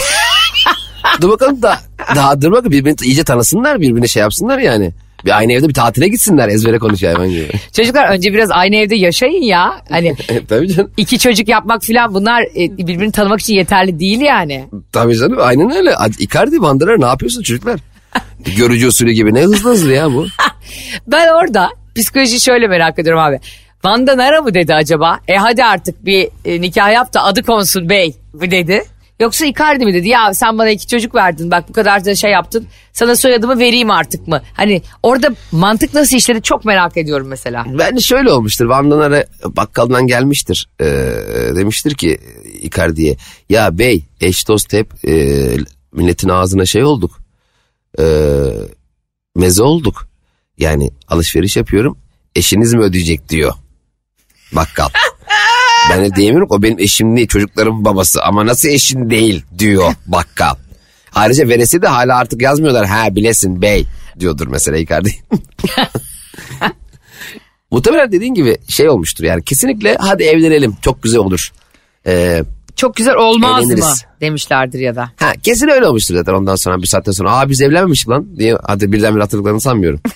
dur 1.21 1.29
bakalım 1.31 1.63
da 1.63 1.79
daha 2.15 2.41
dur 2.43 2.53
bakalım 2.53 2.73
birbirini 2.73 2.97
iyice 3.05 3.25
tanısınlar 3.25 3.81
birbirine 3.81 4.09
şey 4.09 4.21
yapsınlar 4.21 4.59
yani. 4.59 4.93
Bir 5.25 5.39
aynı 5.39 5.53
evde 5.53 5.69
bir 5.69 5.75
tatile 5.75 6.09
gitsinler 6.09 6.49
ezbere 6.49 6.79
konuşuyor 6.79 7.15
hayvan 7.15 7.31
gibi. 7.31 7.49
Çocuklar 7.73 8.09
önce 8.09 8.33
biraz 8.33 8.51
aynı 8.51 8.77
evde 8.77 8.97
yaşayın 8.97 9.43
ya. 9.43 9.83
Hani 9.91 10.15
Tabii 10.49 10.69
canım. 10.75 10.91
iki 10.97 11.19
çocuk 11.19 11.49
yapmak 11.49 11.83
falan 11.83 12.15
bunlar 12.15 12.43
e, 12.43 12.77
birbirini 12.79 13.13
tanımak 13.13 13.41
için 13.41 13.55
yeterli 13.55 13.99
değil 13.99 14.21
yani. 14.21 14.65
Tabii 14.93 15.17
canım 15.19 15.39
aynen 15.41 15.71
öyle. 15.77 15.95
Icardi 16.19 16.63
Vandıra 16.63 16.99
ne 16.99 17.07
yapıyorsun 17.07 17.43
çocuklar? 17.43 17.81
Görücü 18.57 18.87
usulü 18.87 19.13
gibi 19.13 19.35
ne 19.35 19.41
hızlı 19.41 19.71
hızlı 19.71 19.93
ya 19.93 20.13
bu. 20.13 20.27
Ben 21.07 21.29
orada 21.29 21.71
psikoloji 21.97 22.41
şöyle 22.41 22.67
merak 22.69 22.99
ediyorum 22.99 23.23
abi. 23.23 23.41
Van'da 23.85 24.17
Nara 24.17 24.43
mı 24.43 24.55
dedi 24.55 24.75
acaba? 24.75 25.21
E 25.29 25.37
hadi 25.37 25.65
artık 25.65 26.07
bir 26.07 26.29
e, 26.45 26.61
nikah 26.61 26.93
yap 26.93 27.15
da 27.15 27.23
adı 27.25 27.43
konsun 27.43 27.89
bey 27.89 28.15
mi 28.33 28.51
dedi? 28.51 28.83
Yoksa 29.21 29.47
Icardi 29.47 29.85
mi 29.85 29.95
dedi? 29.95 30.09
Ya 30.09 30.35
sen 30.35 30.59
bana 30.59 30.71
iki 30.71 30.87
çocuk 30.87 31.15
verdin 31.15 31.51
bak 31.51 31.69
bu 31.69 31.73
kadar 31.73 32.05
da 32.05 32.15
şey 32.15 32.31
yaptın. 32.31 32.67
Sana 32.93 33.17
soyadımı 33.17 33.59
vereyim 33.59 33.91
artık 33.91 34.29
mı? 34.29 34.43
Hani 34.55 34.83
orada 35.03 35.29
mantık 35.53 35.95
nasıl 35.95 36.17
işledi 36.17 36.43
çok 36.43 36.65
merak 36.65 36.97
ediyorum 36.97 37.27
mesela. 37.29 37.65
Bence 37.79 38.01
şöyle 38.01 38.33
olmuştur. 38.33 38.67
Vandanara 38.67 39.25
bakkaldan 39.45 40.07
gelmiştir. 40.07 40.69
Ee, 40.81 40.85
demiştir 41.57 41.95
ki 41.95 42.19
Icardi'ye 42.63 43.17
ya 43.49 43.79
bey 43.79 44.05
eş 44.21 44.49
dost 44.49 44.73
hep 44.73 45.09
e, 45.09 45.47
milletin 45.93 46.29
ağzına 46.29 46.67
şey 46.67 46.85
olduk. 46.85 47.24
E, 47.99 48.05
meze 49.37 49.63
olduk. 49.63 50.09
Yani 50.59 50.91
alışveriş 51.09 51.57
yapıyorum. 51.57 51.99
Eşiniz 52.35 52.75
mi 52.75 52.81
ödeyecek 52.81 53.29
diyor. 53.29 53.55
Bakkal. 54.53 54.89
ben 55.91 56.05
de 56.05 56.17
diyemiyorum 56.17 56.49
o 56.51 56.63
benim 56.63 56.79
eşim 56.79 57.17
değil 57.17 57.29
çocuklarımın 57.29 57.85
babası 57.85 58.23
ama 58.23 58.47
nasıl 58.47 58.69
eşin 58.69 59.11
değil 59.11 59.45
diyor 59.59 59.93
bakkal. 60.07 60.55
Ayrıca 61.15 61.49
veresi 61.49 61.83
de 61.83 61.89
hala 61.89 62.17
artık 62.17 62.43
yazmıyorlar 62.43 62.87
ha 62.87 63.17
bilesin 63.17 63.63
bey 63.63 63.87
diyordur 64.21 64.47
mesela 64.47 64.79
Icardi. 64.79 65.15
Muhtemelen 67.71 68.13
dediğin 68.13 68.35
gibi 68.35 68.57
şey 68.69 68.89
olmuştur 68.89 69.25
yani 69.25 69.45
kesinlikle 69.45 69.97
hadi 70.01 70.23
evlenelim 70.23 70.77
çok 70.83 71.03
güzel 71.03 71.21
olur. 71.21 71.53
Ee, 72.07 72.43
Çok 72.77 72.97
güzel 72.97 73.15
olmaz 73.15 73.65
mı 73.65 73.73
Eğleniriz. 73.73 74.05
demişlerdir 74.21 74.79
ya 74.79 74.97
da. 74.97 75.11
ha 75.17 75.33
kesin 75.43 75.69
öyle 75.69 75.87
olmuştur 75.87 76.15
zaten 76.15 76.33
ondan 76.33 76.57
sonra 76.57 76.83
bir 76.83 76.87
saatten 76.87 77.13
sonra 77.13 77.37
aa 77.37 77.49
biz 77.49 77.63
evlenmemiştik 77.63 78.09
lan 78.09 78.37
diye 78.37 78.59
hadi 78.67 78.93
birdenbire 78.93 79.23
hatırladıklarını 79.23 79.61
sanmıyorum. 79.61 80.01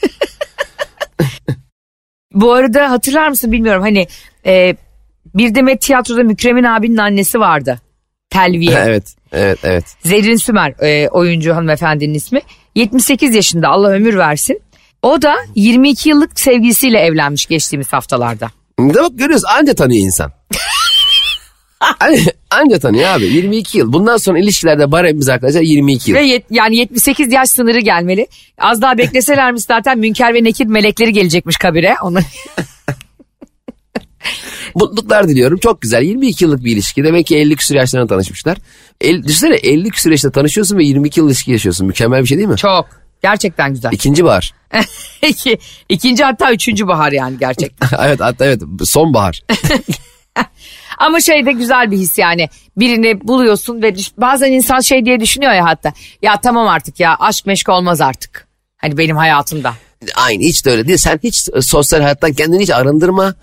Bu 2.34 2.52
arada 2.52 2.90
hatırlar 2.90 3.28
mısın 3.28 3.52
bilmiyorum 3.52 3.82
hani 3.82 4.06
e, 4.46 4.76
bir 5.34 5.54
demet 5.54 5.80
tiyatroda 5.80 6.22
Mükremin 6.22 6.64
abinin 6.64 6.96
annesi 6.96 7.40
vardı. 7.40 7.80
Telviye. 8.30 8.78
evet 8.86 9.14
evet 9.32 9.58
evet. 9.62 9.84
Zerrin 10.04 10.36
Sümer 10.36 10.74
e, 10.82 11.08
oyuncu 11.08 11.54
hanımefendinin 11.54 12.14
ismi. 12.14 12.40
78 12.74 13.34
yaşında 13.34 13.68
Allah 13.68 13.88
ömür 13.88 14.16
versin. 14.16 14.60
O 15.02 15.22
da 15.22 15.34
22 15.54 16.08
yıllık 16.08 16.40
sevgilisiyle 16.40 16.98
evlenmiş 16.98 17.46
geçtiğimiz 17.46 17.92
haftalarda. 17.92 18.50
De 18.78 18.94
bak 18.94 19.10
görüyoruz 19.14 19.44
anca 19.58 19.74
tanıyor 19.74 20.04
insan. 20.06 20.32
anca, 22.00 22.32
anca 22.50 22.78
tanıyor 22.78 23.08
abi 23.08 23.24
22 23.24 23.78
yıl. 23.78 23.92
Bundan 23.92 24.16
sonra 24.16 24.38
ilişkilerde 24.38 24.92
baremimiz 24.92 25.28
arkadaşlar 25.28 25.60
22 25.60 26.10
yıl. 26.10 26.18
Ve 26.18 26.22
yet- 26.26 26.44
yani 26.50 26.76
78 26.76 27.32
yaş 27.32 27.50
sınırı 27.50 27.80
gelmeli. 27.80 28.26
Az 28.58 28.82
daha 28.82 28.98
bekleselermiş 28.98 29.62
zaten 29.62 29.98
Münker 29.98 30.34
ve 30.34 30.44
Nekir 30.44 30.66
melekleri 30.66 31.12
gelecekmiş 31.12 31.56
kabire. 31.56 31.94
Onu 32.02 32.18
Mutluluklar 34.74 35.28
diliyorum. 35.28 35.58
Çok 35.58 35.80
güzel. 35.80 36.02
22 36.02 36.44
yıllık 36.44 36.64
bir 36.64 36.72
ilişki. 36.72 37.04
Demek 37.04 37.26
ki 37.26 37.36
50 37.36 37.56
küsur 37.56 37.74
yaşlarında 37.74 38.08
tanışmışlar. 38.08 38.58
El, 39.00 39.22
düşünsene 39.22 39.54
50 39.54 39.90
küsur 39.90 40.10
yaşta 40.10 40.30
tanışıyorsun 40.30 40.78
ve 40.78 40.84
22 40.84 41.20
yıl 41.20 41.28
ilişki 41.28 41.52
yaşıyorsun. 41.52 41.86
Mükemmel 41.86 42.22
bir 42.22 42.26
şey 42.26 42.38
değil 42.38 42.48
mi? 42.48 42.56
çok 42.56 42.86
gerçekten 43.22 43.74
güzel. 43.74 43.92
İkinci 43.92 44.24
bahar. 44.24 44.54
İki, 45.28 45.58
ikinci 45.88 46.24
hatta 46.24 46.52
üçüncü 46.52 46.86
bahar 46.86 47.12
yani 47.12 47.38
gerçekten. 47.38 47.88
evet 48.06 48.20
hatta 48.20 48.44
evet 48.44 48.62
sonbahar. 48.84 49.42
Ama 50.98 51.20
şey 51.20 51.46
de 51.46 51.52
güzel 51.52 51.90
bir 51.90 51.96
his 51.96 52.18
yani. 52.18 52.48
Birini 52.76 53.28
buluyorsun 53.28 53.82
ve 53.82 53.96
düş- 53.96 54.12
bazen 54.18 54.52
insan 54.52 54.80
şey 54.80 55.04
diye 55.04 55.20
düşünüyor 55.20 55.52
ya 55.52 55.64
hatta. 55.64 55.92
Ya 56.22 56.40
tamam 56.40 56.68
artık 56.68 57.00
ya 57.00 57.16
aşk 57.20 57.46
meşk 57.46 57.68
olmaz 57.68 58.00
artık. 58.00 58.48
Hani 58.76 58.98
benim 58.98 59.16
hayatımda. 59.16 59.74
Aynı 60.14 60.42
hiç 60.42 60.66
de 60.66 60.70
öyle 60.70 60.86
değil. 60.88 60.98
Sen 60.98 61.20
hiç 61.22 61.48
sosyal 61.60 62.00
hayattan 62.00 62.32
kendini 62.32 62.62
hiç 62.62 62.70
arındırma. 62.70 63.34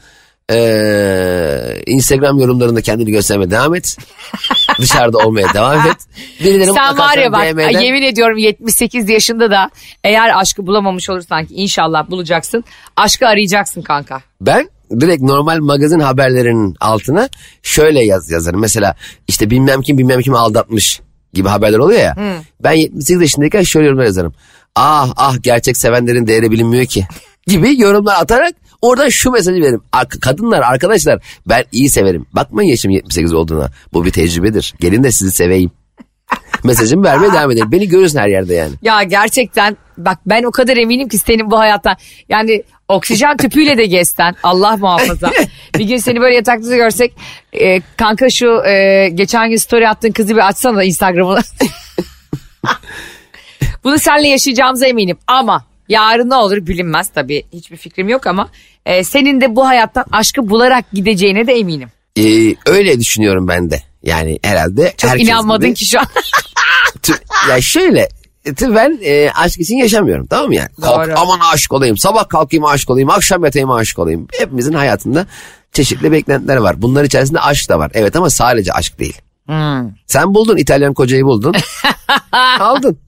Ee, 0.51 1.81
Instagram 1.85 2.39
yorumlarında 2.39 2.81
kendini 2.81 3.11
göstermeye 3.11 3.51
devam 3.51 3.75
et. 3.75 3.97
Dışarıda 4.79 5.17
olmaya 5.17 5.53
devam 5.53 5.87
et. 5.87 5.97
Birileri 6.39 6.73
Sen 6.73 6.97
var 6.97 7.17
ya 7.17 7.31
bak 7.31 7.53
DM'den 7.53 7.79
yemin 7.81 8.01
ediyorum 8.01 8.37
78 8.37 9.09
yaşında 9.09 9.51
da 9.51 9.69
eğer 10.03 10.39
aşkı 10.39 10.67
bulamamış 10.67 11.09
olursan 11.09 11.45
ki 11.45 11.53
inşallah 11.53 12.09
bulacaksın. 12.09 12.63
Aşkı 12.95 13.27
arayacaksın 13.27 13.81
kanka. 13.81 14.21
Ben 14.41 14.69
direkt 14.91 15.21
normal 15.23 15.59
magazin 15.59 15.99
haberlerinin 15.99 16.75
altına 16.79 17.29
şöyle 17.63 18.05
yaz 18.05 18.31
yazarım. 18.31 18.59
Mesela 18.61 18.95
işte 19.27 19.49
bilmem 19.49 19.81
kim 19.81 19.97
bilmem 19.97 20.21
kimi 20.21 20.37
aldatmış 20.37 21.01
gibi 21.33 21.47
haberler 21.49 21.77
oluyor 21.79 21.99
ya. 21.99 22.15
Ben 22.63 22.71
78 22.73 23.21
yaşındayken 23.21 23.61
şöyle 23.63 23.85
yorumlar 23.85 24.05
yazarım. 24.05 24.33
Ah 24.75 25.13
ah 25.17 25.35
gerçek 25.43 25.77
sevenlerin 25.77 26.27
değeri 26.27 26.51
bilinmiyor 26.51 26.85
ki 26.85 27.05
gibi 27.47 27.81
yorumlar 27.81 28.15
atarak 28.21 28.53
oradan 28.81 29.09
şu 29.09 29.31
mesajı 29.31 29.61
veririm. 29.61 29.81
Ar- 29.91 30.09
Kadınlar 30.09 30.61
arkadaşlar 30.61 31.19
ben 31.49 31.63
iyi 31.71 31.89
severim. 31.89 32.25
Bakmayın 32.33 32.69
yaşım 32.69 32.91
78 32.91 33.33
olduğuna. 33.33 33.69
Bu 33.93 34.05
bir 34.05 34.11
tecrübedir. 34.11 34.73
Gelin 34.79 35.03
de 35.03 35.11
sizi 35.11 35.31
seveyim. 35.31 35.71
Mesajımı 36.63 37.03
vermeye 37.03 37.33
devam 37.33 37.51
edelim. 37.51 37.71
Beni 37.71 37.87
görürsün 37.87 38.19
her 38.19 38.27
yerde 38.27 38.53
yani. 38.53 38.73
Ya 38.81 39.03
gerçekten 39.03 39.77
bak 39.97 40.19
ben 40.25 40.43
o 40.43 40.51
kadar 40.51 40.77
eminim 40.77 41.07
ki 41.07 41.17
senin 41.17 41.51
bu 41.51 41.59
hayattan 41.59 41.95
yani 42.29 42.63
oksijen 42.89 43.37
tüpüyle 43.37 43.77
de 43.77 43.85
gezsen 43.85 44.35
Allah 44.43 44.77
muhafaza. 44.77 45.31
bir 45.77 45.85
gün 45.85 45.97
seni 45.97 46.21
böyle 46.21 46.35
yatakta 46.35 46.75
görsek 46.75 47.13
e, 47.53 47.81
kanka 47.97 48.29
şu 48.29 48.63
e, 48.65 49.09
geçen 49.13 49.49
gün 49.49 49.57
story 49.57 49.87
attığın 49.89 50.11
kızı 50.11 50.35
bir 50.35 50.47
açsana 50.47 50.83
Instagram'ını. 50.83 51.41
Bunu 53.83 53.99
seninle 53.99 54.27
yaşayacağımıza 54.27 54.87
eminim 54.87 55.17
ama 55.27 55.65
yarın 55.89 56.29
ne 56.29 56.35
olur 56.35 56.57
bilinmez 56.67 57.09
tabii 57.09 57.43
hiçbir 57.53 57.77
fikrim 57.77 58.09
yok 58.09 58.27
ama 58.27 58.49
e, 58.85 59.03
senin 59.03 59.41
de 59.41 59.55
bu 59.55 59.67
hayattan 59.67 60.05
aşkı 60.11 60.49
bularak 60.49 60.85
gideceğine 60.93 61.47
de 61.47 61.53
eminim. 61.53 61.89
Ee, 62.19 62.55
öyle 62.65 62.99
düşünüyorum 62.99 63.47
ben 63.47 63.71
de. 63.71 63.81
Yani 64.03 64.39
herhalde 64.43 64.93
Çok 64.97 65.11
herkes 65.11 65.27
inanmadın 65.27 65.65
gibi- 65.67 65.75
ki 65.75 65.85
şu 65.85 65.99
an. 65.99 66.05
Ya 67.49 67.61
şöyle 67.61 68.09
ben 68.61 68.99
e, 69.03 69.29
aşk 69.35 69.59
için 69.59 69.75
yaşamıyorum 69.75 70.25
tamam 70.27 70.47
mı 70.47 70.55
yani? 70.55 70.69
Kalk, 70.81 71.07
Doğru. 71.07 71.19
aman 71.19 71.39
aşık 71.53 71.73
olayım 71.73 71.97
sabah 71.97 72.29
kalkayım 72.29 72.65
aşık 72.65 72.89
olayım 72.89 73.09
akşam 73.09 73.45
yatayım 73.45 73.71
aşık 73.71 73.99
olayım. 73.99 74.27
Hepimizin 74.39 74.73
hayatında 74.73 75.27
çeşitli 75.71 76.11
beklentiler 76.11 76.57
var. 76.57 76.81
Bunlar 76.81 77.03
içerisinde 77.03 77.39
aşk 77.39 77.69
da 77.69 77.79
var. 77.79 77.91
Evet 77.93 78.15
ama 78.15 78.29
sadece 78.29 78.73
aşk 78.73 78.99
değil. 78.99 79.21
Hmm. 79.45 79.91
Sen 80.07 80.33
buldun 80.33 80.57
İtalyan 80.57 80.93
kocayı 80.93 81.23
buldun. 81.23 81.55
Aldın. 82.59 82.99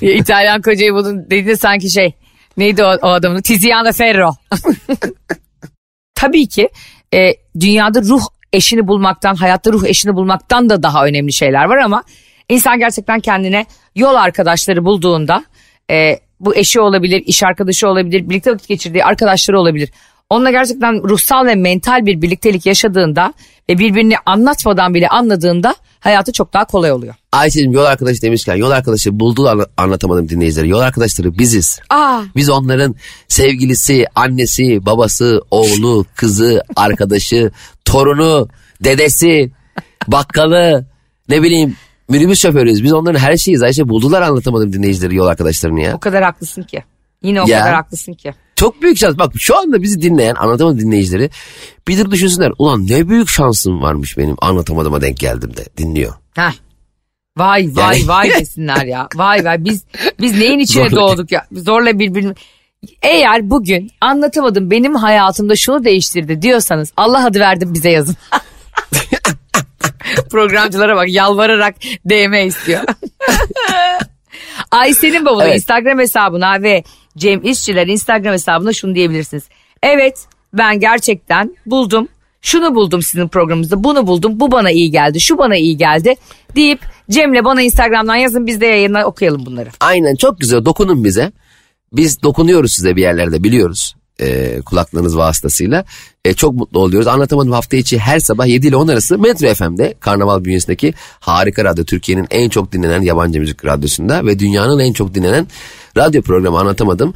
İtalyan 0.00 0.62
kocayı 0.62 0.92
buldun 0.92 1.24
dediğinde 1.24 1.56
sanki 1.56 1.90
şey 1.90 2.14
neydi 2.56 2.84
o, 2.84 2.96
o 3.02 3.08
adamın 3.08 3.42
Tiziano 3.42 3.92
Ferro. 3.92 4.30
Tabii 6.14 6.46
ki 6.48 6.68
e, 7.14 7.34
dünyada 7.60 8.02
ruh 8.02 8.22
eşini 8.52 8.88
bulmaktan 8.88 9.34
hayatta 9.34 9.72
ruh 9.72 9.84
eşini 9.84 10.14
bulmaktan 10.14 10.70
da 10.70 10.82
daha 10.82 11.06
önemli 11.06 11.32
şeyler 11.32 11.64
var 11.64 11.76
ama 11.76 12.04
insan 12.48 12.78
gerçekten 12.78 13.20
kendine 13.20 13.66
yol 13.96 14.14
arkadaşları 14.14 14.84
bulduğunda 14.84 15.44
e, 15.90 16.18
bu 16.40 16.56
eşi 16.56 16.80
olabilir, 16.80 17.22
iş 17.26 17.42
arkadaşı 17.42 17.88
olabilir, 17.88 18.28
birlikte 18.28 18.50
vakit 18.52 18.68
geçirdiği 18.68 19.04
arkadaşları 19.04 19.60
olabilir. 19.60 19.90
Onunla 20.30 20.50
gerçekten 20.50 21.02
ruhsal 21.08 21.46
ve 21.46 21.54
mental 21.54 22.06
bir 22.06 22.22
birliktelik 22.22 22.66
yaşadığında 22.66 23.34
ve 23.68 23.78
birbirini 23.78 24.14
anlatmadan 24.26 24.94
bile 24.94 25.08
anladığında 25.08 25.74
hayatı 26.00 26.32
çok 26.32 26.52
daha 26.52 26.64
kolay 26.64 26.92
oluyor. 26.92 27.14
Ayşe'cim 27.32 27.72
yol 27.72 27.84
arkadaşı 27.84 28.22
demişken 28.22 28.54
yol 28.56 28.70
arkadaşı 28.70 29.20
buldu 29.20 29.48
anla- 29.48 29.66
anlatamadım 29.76 30.28
dinleyicilere. 30.28 30.68
Yol 30.68 30.80
arkadaşları 30.80 31.38
biziz. 31.38 31.80
Aa, 31.90 32.20
Biz 32.36 32.50
onların 32.50 32.94
sevgilisi, 33.28 34.06
annesi, 34.14 34.86
babası, 34.86 35.40
oğlu, 35.50 36.06
kızı, 36.16 36.62
arkadaşı, 36.76 37.50
torunu, 37.84 38.48
dedesi, 38.84 39.50
bakkalı, 40.08 40.84
ne 41.28 41.42
bileyim 41.42 41.76
minibüs 42.08 42.40
şoförüyüz. 42.42 42.84
Biz 42.84 42.92
onların 42.92 43.18
her 43.18 43.36
şeyiz. 43.36 43.62
Ayşe 43.62 43.88
buldular 43.88 44.22
anlatamadım 44.22 44.72
dinleyicileri 44.72 45.14
yol 45.16 45.26
arkadaşlarını 45.26 45.80
ya. 45.80 45.94
o 45.94 46.00
kadar 46.00 46.22
haklısın 46.24 46.62
ki. 46.62 46.82
Yine 47.22 47.42
o 47.42 47.46
Ya. 47.48 47.58
kadar 47.60 47.74
haklısın 47.74 48.12
ki. 48.12 48.34
Çok 48.56 48.82
büyük 48.82 48.98
şans. 48.98 49.18
Bak 49.18 49.32
şu 49.38 49.58
anda 49.58 49.82
bizi 49.82 50.02
dinleyen 50.02 50.34
anlatamadım 50.34 50.80
dinleyicileri 50.80 51.30
bir 51.88 51.98
dur 51.98 52.10
düşünsünler. 52.10 52.52
Ulan 52.58 52.86
ne 52.88 53.08
büyük 53.08 53.28
şansım 53.28 53.82
varmış 53.82 54.18
benim 54.18 54.36
anlatamadığıma 54.40 55.00
denk 55.00 55.16
geldim 55.18 55.56
de 55.56 55.64
dinliyor. 55.76 56.12
Heh. 56.34 56.52
Vay 57.36 57.68
vay 57.74 57.98
Yani- 57.98 58.08
vay 58.08 58.30
desinler 58.40 58.84
ya. 58.84 59.08
Vay 59.14 59.44
vay 59.44 59.64
biz 59.64 59.84
biz 60.20 60.38
neyin 60.38 60.58
içine 60.58 60.88
Zorla. 60.88 61.00
doğduk 61.00 61.32
ya. 61.32 61.46
Zorla 61.52 61.98
birbirini. 61.98 62.34
Eğer 63.02 63.50
bugün 63.50 63.90
anlatamadım 64.00 64.70
benim 64.70 64.94
hayatımda 64.94 65.56
şunu 65.56 65.84
değiştirdi 65.84 66.42
diyorsanız 66.42 66.92
Allah 66.96 67.26
adı 67.26 67.40
verdim 67.40 67.74
bize 67.74 67.90
yazın. 67.90 68.16
Programcılara 70.30 70.96
bak 70.96 71.08
yalvararak 71.08 71.74
DM 72.08 72.46
istiyor. 72.48 72.80
Ayşe'nin 74.70 75.24
bavulu 75.24 75.42
Evet. 75.42 75.54
Instagram 75.54 75.98
hesabına 75.98 76.62
ve 76.62 76.84
Cem 77.16 77.44
İşçiler 77.44 77.86
Instagram 77.86 78.32
hesabına 78.32 78.72
şunu 78.72 78.94
diyebilirsiniz. 78.94 79.44
Evet 79.82 80.26
ben 80.52 80.80
gerçekten 80.80 81.56
buldum. 81.66 82.08
Şunu 82.42 82.74
buldum 82.74 83.02
sizin 83.02 83.28
programınızda 83.28 83.84
bunu 83.84 84.06
buldum 84.06 84.40
bu 84.40 84.52
bana 84.52 84.70
iyi 84.70 84.90
geldi 84.90 85.20
şu 85.20 85.38
bana 85.38 85.56
iyi 85.56 85.76
geldi 85.76 86.14
deyip 86.56 86.80
Cem'le 87.10 87.44
bana 87.44 87.62
Instagram'dan 87.62 88.16
yazın 88.16 88.46
biz 88.46 88.60
de 88.60 88.66
yayına 88.66 89.04
okuyalım 89.04 89.46
bunları. 89.46 89.68
Aynen 89.80 90.14
çok 90.16 90.40
güzel 90.40 90.64
dokunun 90.64 91.04
bize. 91.04 91.32
Biz 91.92 92.22
dokunuyoruz 92.22 92.72
size 92.72 92.96
bir 92.96 93.02
yerlerde 93.02 93.44
biliyoruz. 93.44 93.94
E, 94.20 94.60
kulaklarınız 94.60 95.16
vasıtasıyla. 95.16 95.84
E, 96.24 96.34
çok 96.34 96.54
mutlu 96.54 96.78
oluyoruz. 96.80 97.06
Anlatamadım 97.06 97.52
hafta 97.52 97.76
içi 97.76 97.98
her 97.98 98.18
sabah 98.18 98.46
7 98.46 98.66
ile 98.66 98.76
10 98.76 98.88
arası 98.88 99.18
Metro 99.18 99.54
FM'de 99.54 99.94
Karnaval 100.00 100.44
bünyesindeki 100.44 100.94
harika 101.20 101.64
radyo. 101.64 101.84
Türkiye'nin 101.84 102.26
en 102.30 102.48
çok 102.48 102.72
dinlenen 102.72 103.02
yabancı 103.02 103.40
müzik 103.40 103.64
radyosunda 103.64 104.26
ve 104.26 104.38
dünyanın 104.38 104.78
en 104.78 104.92
çok 104.92 105.14
dinlenen 105.14 105.46
radyo 105.96 106.22
programı 106.22 106.58
Anlatamadım. 106.58 107.14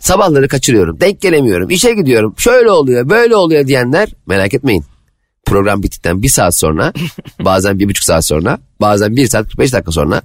Sabahları 0.00 0.48
kaçırıyorum. 0.48 1.00
Denk 1.00 1.20
gelemiyorum. 1.20 1.70
işe 1.70 1.94
gidiyorum. 1.94 2.34
Şöyle 2.38 2.70
oluyor 2.70 3.08
böyle 3.08 3.36
oluyor 3.36 3.66
diyenler 3.66 4.08
merak 4.26 4.54
etmeyin. 4.54 4.84
Program 5.46 5.82
bittikten 5.82 6.22
bir 6.22 6.28
saat 6.28 6.58
sonra 6.58 6.92
bazen 7.40 7.78
bir 7.78 7.88
buçuk 7.88 8.04
saat 8.04 8.24
sonra 8.24 8.58
bazen 8.80 9.16
bir 9.16 9.26
saat 9.26 9.44
45 9.44 9.72
dakika 9.72 9.92
sonra 9.92 10.22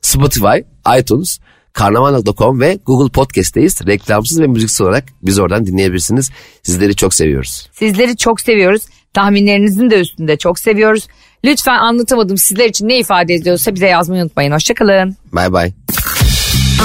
Spotify, 0.00 0.58
iTunes, 0.98 1.38
karnaval.com 1.74 2.60
ve 2.60 2.78
Google 2.86 3.12
Podcast'teyiz. 3.12 3.86
Reklamsız 3.86 4.40
ve 4.40 4.46
müziksiz 4.46 4.80
olarak 4.80 5.04
biz 5.22 5.38
oradan 5.38 5.66
dinleyebilirsiniz. 5.66 6.30
Sizleri 6.62 6.96
çok 6.96 7.14
seviyoruz. 7.14 7.68
Sizleri 7.72 8.16
çok 8.16 8.40
seviyoruz. 8.40 8.82
Tahminlerinizin 9.14 9.90
de 9.90 10.00
üstünde 10.00 10.36
çok 10.36 10.58
seviyoruz. 10.58 11.06
Lütfen 11.44 11.78
anlatamadım 11.78 12.38
sizler 12.38 12.68
için 12.68 12.88
ne 12.88 12.98
ifade 12.98 13.34
ediyorsa 13.34 13.74
bize 13.74 13.86
yazmayı 13.86 14.22
unutmayın. 14.22 14.52
Hoşçakalın. 14.52 15.16
Bay 15.32 15.52
bay. 15.52 15.72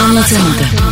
Anlatamadım. 0.05 0.88